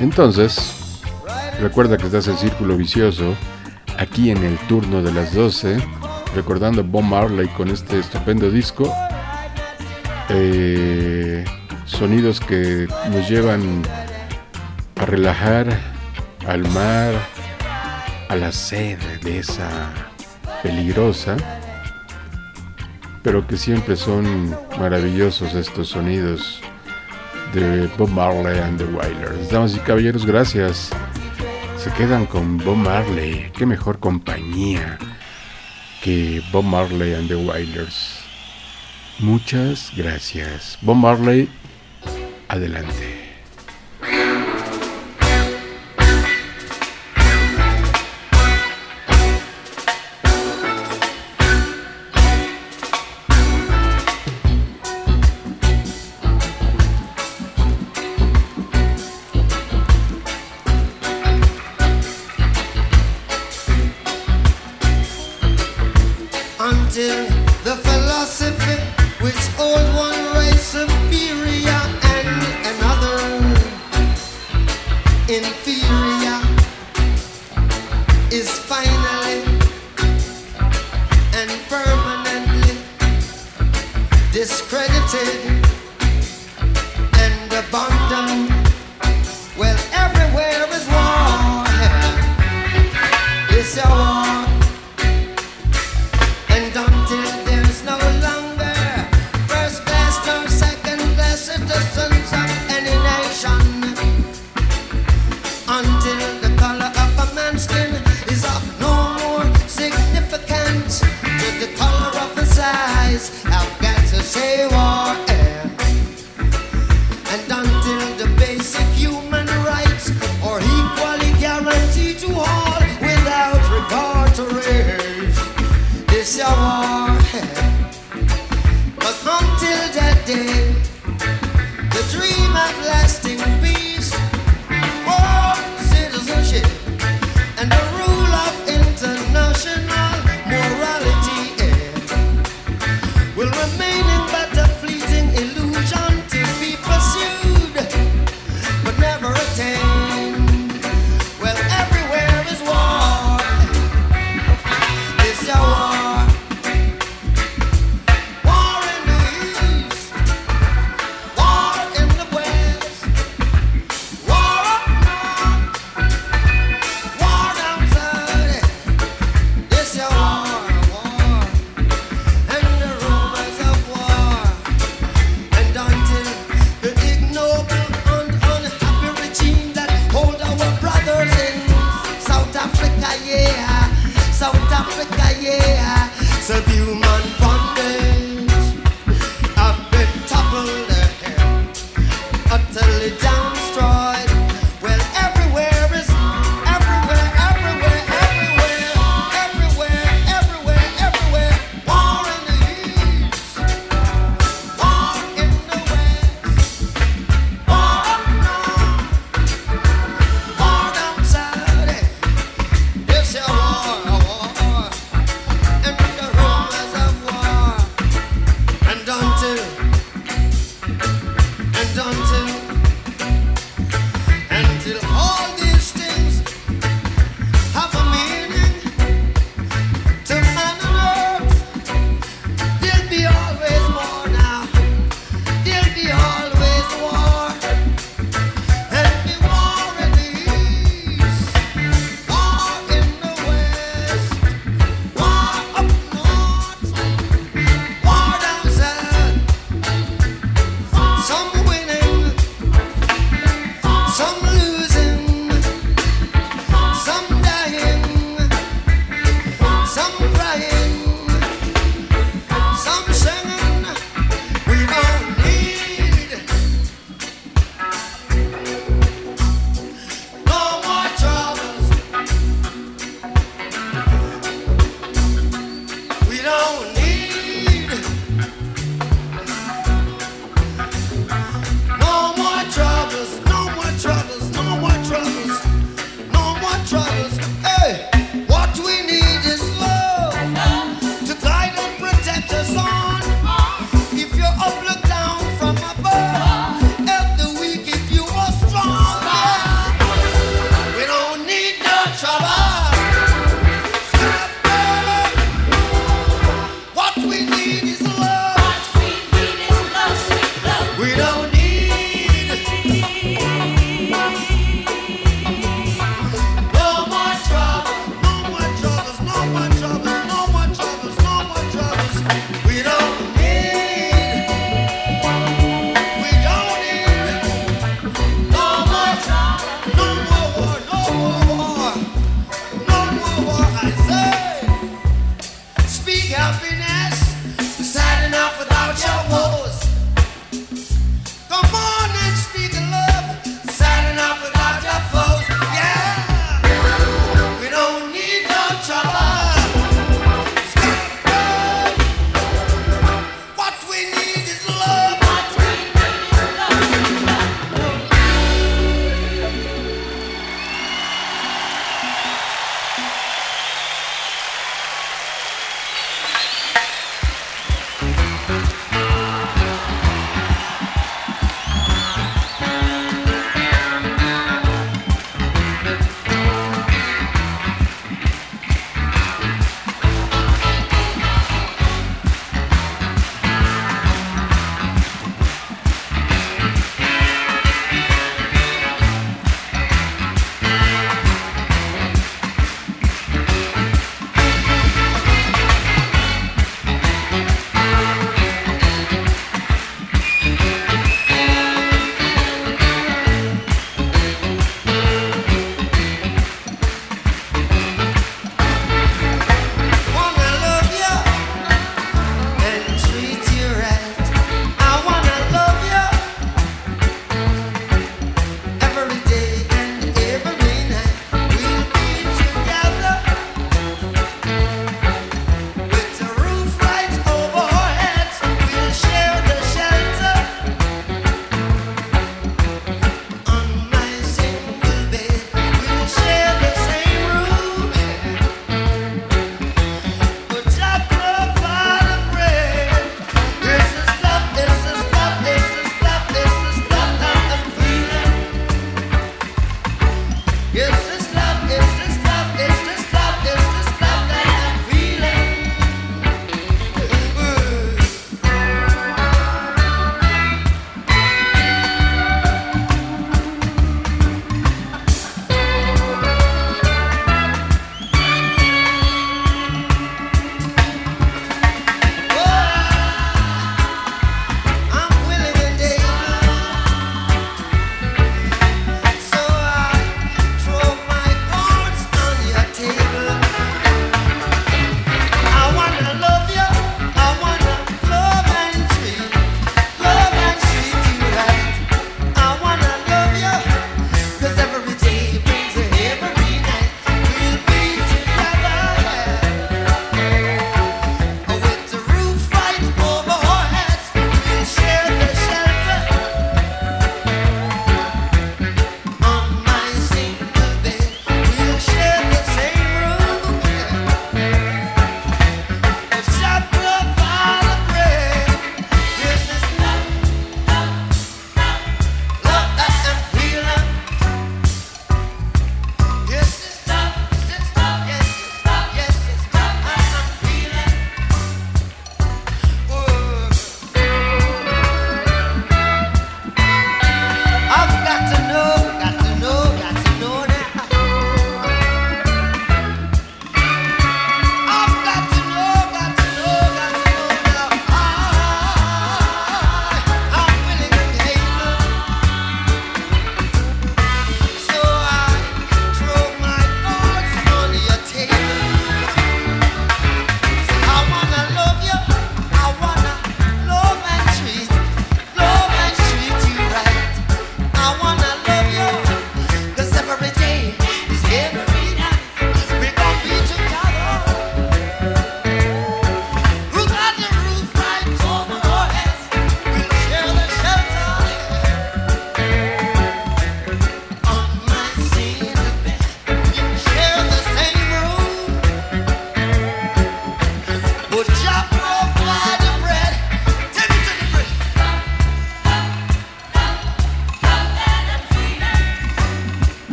Entonces 0.00 1.02
recuerda 1.60 1.96
que 1.98 2.06
estás 2.06 2.26
en 2.26 2.36
círculo 2.36 2.76
vicioso 2.76 3.36
aquí 3.96 4.32
en 4.32 4.42
el 4.42 4.58
turno 4.66 5.04
de 5.04 5.12
las 5.12 5.32
12 5.32 5.76
recordando 6.34 6.82
Bob 6.82 7.04
Marley 7.04 7.46
con 7.46 7.68
este 7.68 8.00
estupendo 8.00 8.50
disco 8.50 8.92
eh, 10.28 11.44
sonidos 11.84 12.40
que 12.40 12.88
nos 13.12 13.28
llevan 13.28 13.82
a 14.96 15.06
relajar 15.06 15.68
al 16.46 16.68
mar, 16.70 17.14
a 18.28 18.36
la 18.36 18.50
sed 18.50 18.98
de 19.22 19.38
esa 19.38 19.92
peligrosa, 20.62 21.36
pero 23.22 23.46
que 23.46 23.56
siempre 23.56 23.96
son 23.96 24.56
maravillosos 24.78 25.54
estos 25.54 25.88
sonidos 25.88 26.60
de 27.52 27.88
Bob 27.96 28.10
Marley 28.10 28.58
and 28.58 28.78
the 28.78 28.84
Wailers. 28.84 29.50
Damas 29.50 29.76
y 29.76 29.78
caballeros, 29.80 30.26
gracias. 30.26 30.90
Se 31.78 31.90
quedan 31.92 32.26
con 32.26 32.58
Bob 32.58 32.76
Marley. 32.76 33.50
Qué 33.56 33.64
mejor 33.64 34.00
compañía 34.00 34.98
que 36.02 36.42
Bob 36.52 36.64
Marley 36.64 37.14
and 37.14 37.28
the 37.28 37.36
Wailers. 37.36 38.15
Muchas 39.18 39.92
gracias. 39.96 40.78
Bon 40.82 40.98
Marley, 40.98 41.48
adelante. 42.48 43.25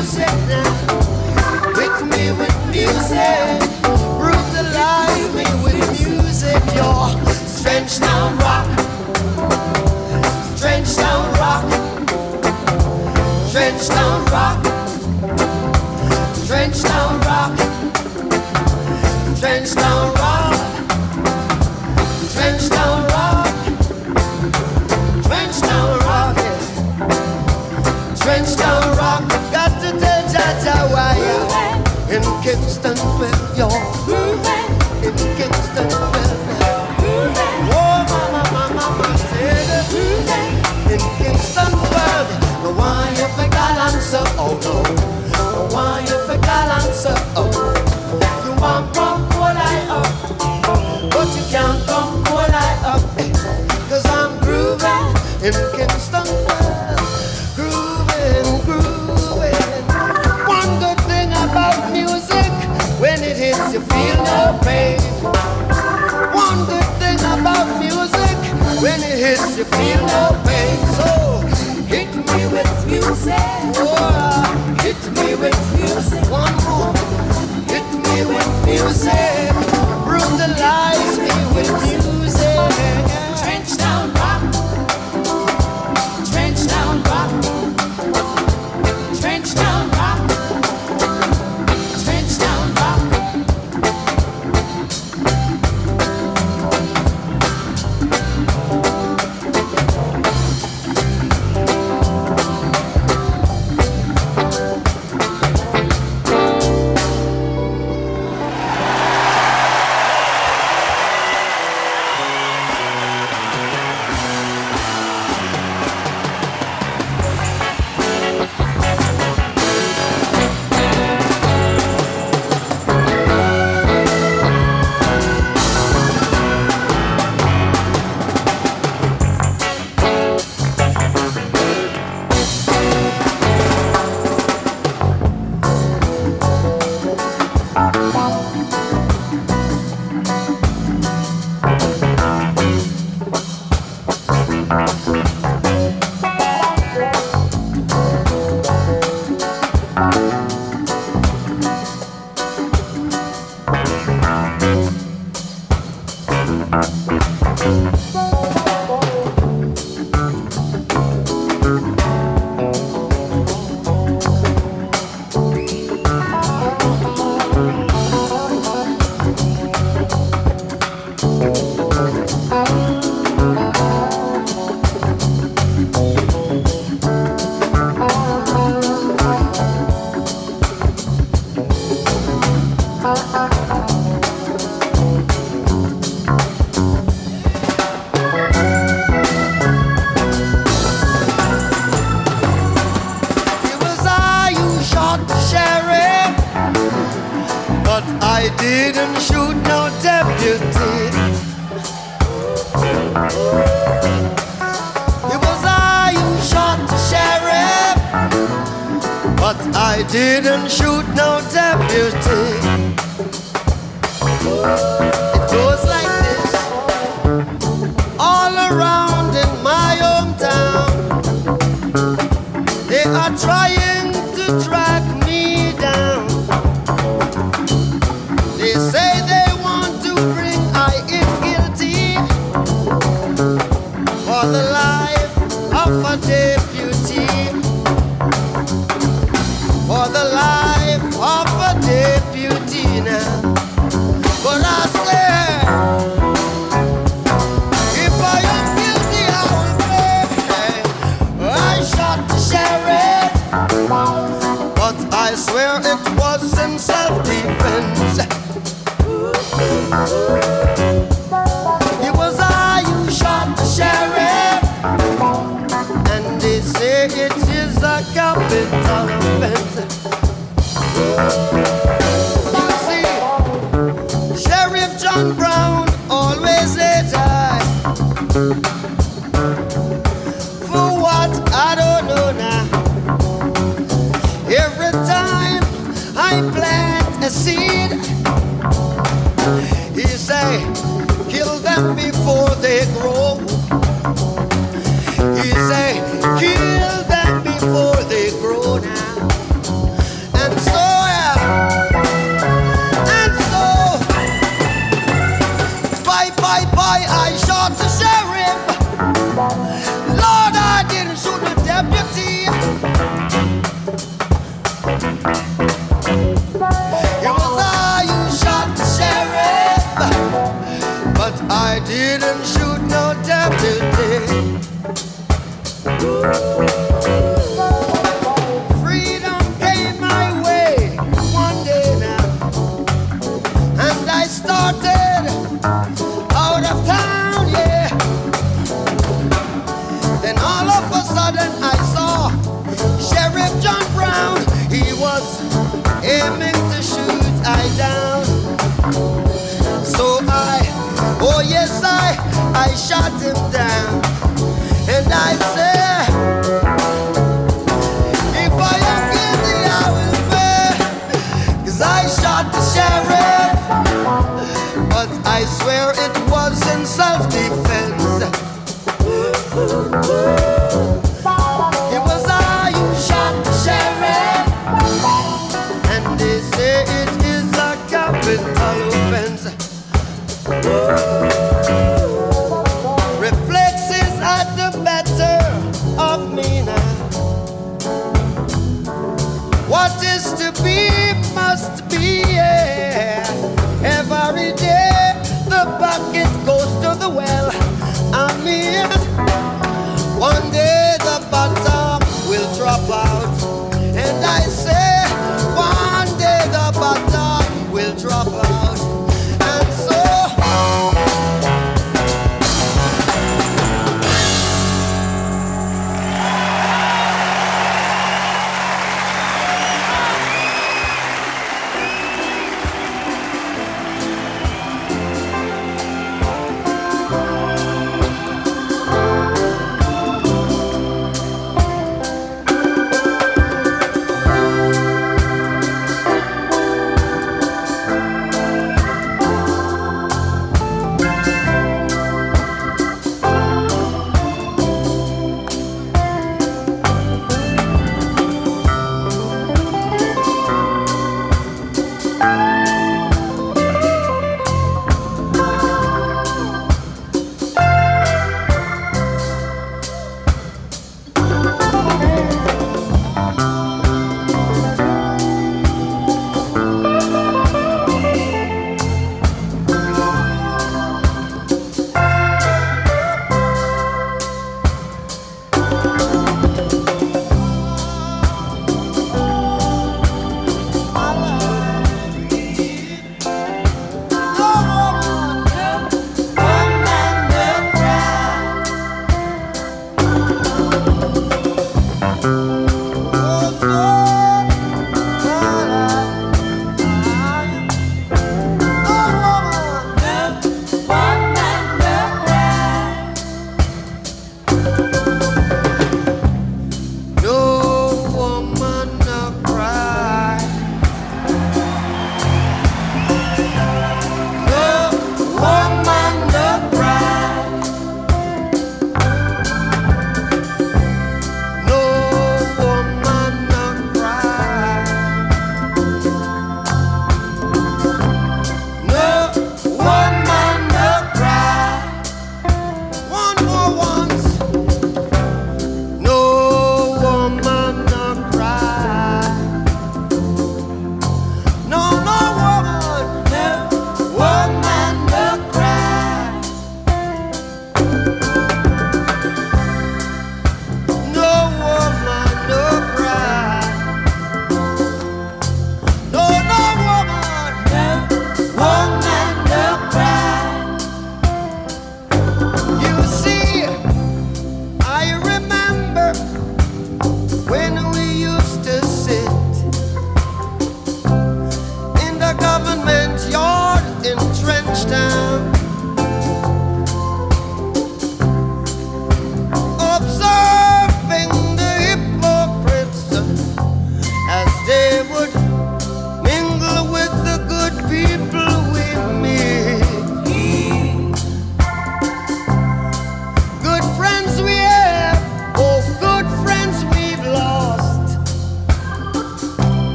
Music 0.00 0.26
now. 0.48 0.64
Hit 1.76 2.06
me 2.06 2.32
with 2.32 2.70
music. 2.70 3.69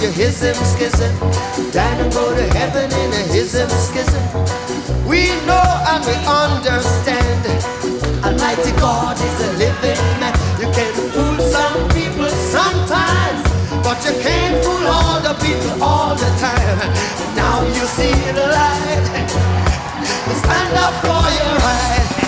you 0.00 0.10
hism 0.10 0.54
schism. 0.64 1.12
Down 1.72 2.00
and 2.00 2.12
go 2.12 2.34
to 2.34 2.44
heaven 2.58 2.90
in 2.90 3.12
a 3.12 3.22
hism 3.32 3.68
schism. 3.70 4.22
We 5.06 5.28
know 5.46 5.68
and 5.90 6.04
we 6.04 6.16
understand. 6.26 7.44
Almighty 8.24 8.72
God 8.80 9.16
is 9.16 9.38
a 9.48 9.52
living 9.58 10.02
man. 10.20 10.34
You 10.60 10.68
can 10.76 10.92
fool 11.12 11.38
some 11.40 11.88
people 11.96 12.28
sometimes, 12.28 13.40
but 13.84 13.98
you 14.04 14.12
can't 14.20 14.62
fool 14.64 14.86
all 14.86 15.20
the 15.20 15.34
people 15.44 15.82
all 15.82 16.14
the 16.14 16.30
time. 16.40 16.78
Now 17.36 17.62
you 17.62 17.84
see 17.96 18.12
the 18.32 18.46
light. 18.48 19.06
Stand 20.42 20.76
up 20.76 20.94
for 21.04 21.24
your 21.38 21.56
right. 21.64 22.25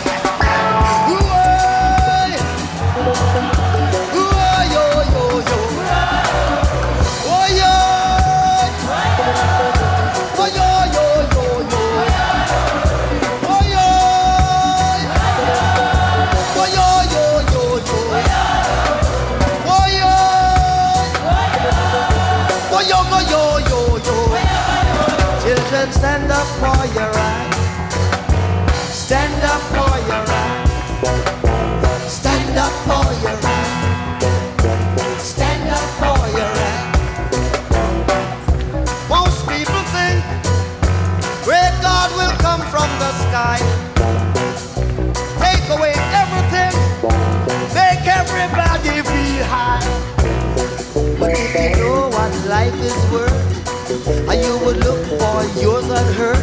unhurt, 55.98 56.38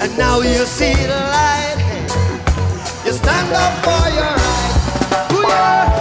and 0.00 0.18
now 0.18 0.40
you 0.40 0.64
see 0.64 0.94
the 0.94 1.20
light. 1.36 1.78
You 3.04 3.12
stand 3.12 3.52
up 3.52 3.72
for 3.84 4.04
your 4.16 4.32
right. 4.34 5.26
Booyah! 5.30 5.95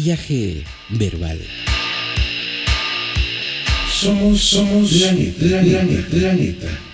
maquillaje 0.00 0.64
verbal. 0.88 1.38
Somos, 3.92 4.40
somos 4.40 4.92
la 4.92 5.12
neta, 5.12 5.44
la, 5.46 6.32
la. 6.32 6.89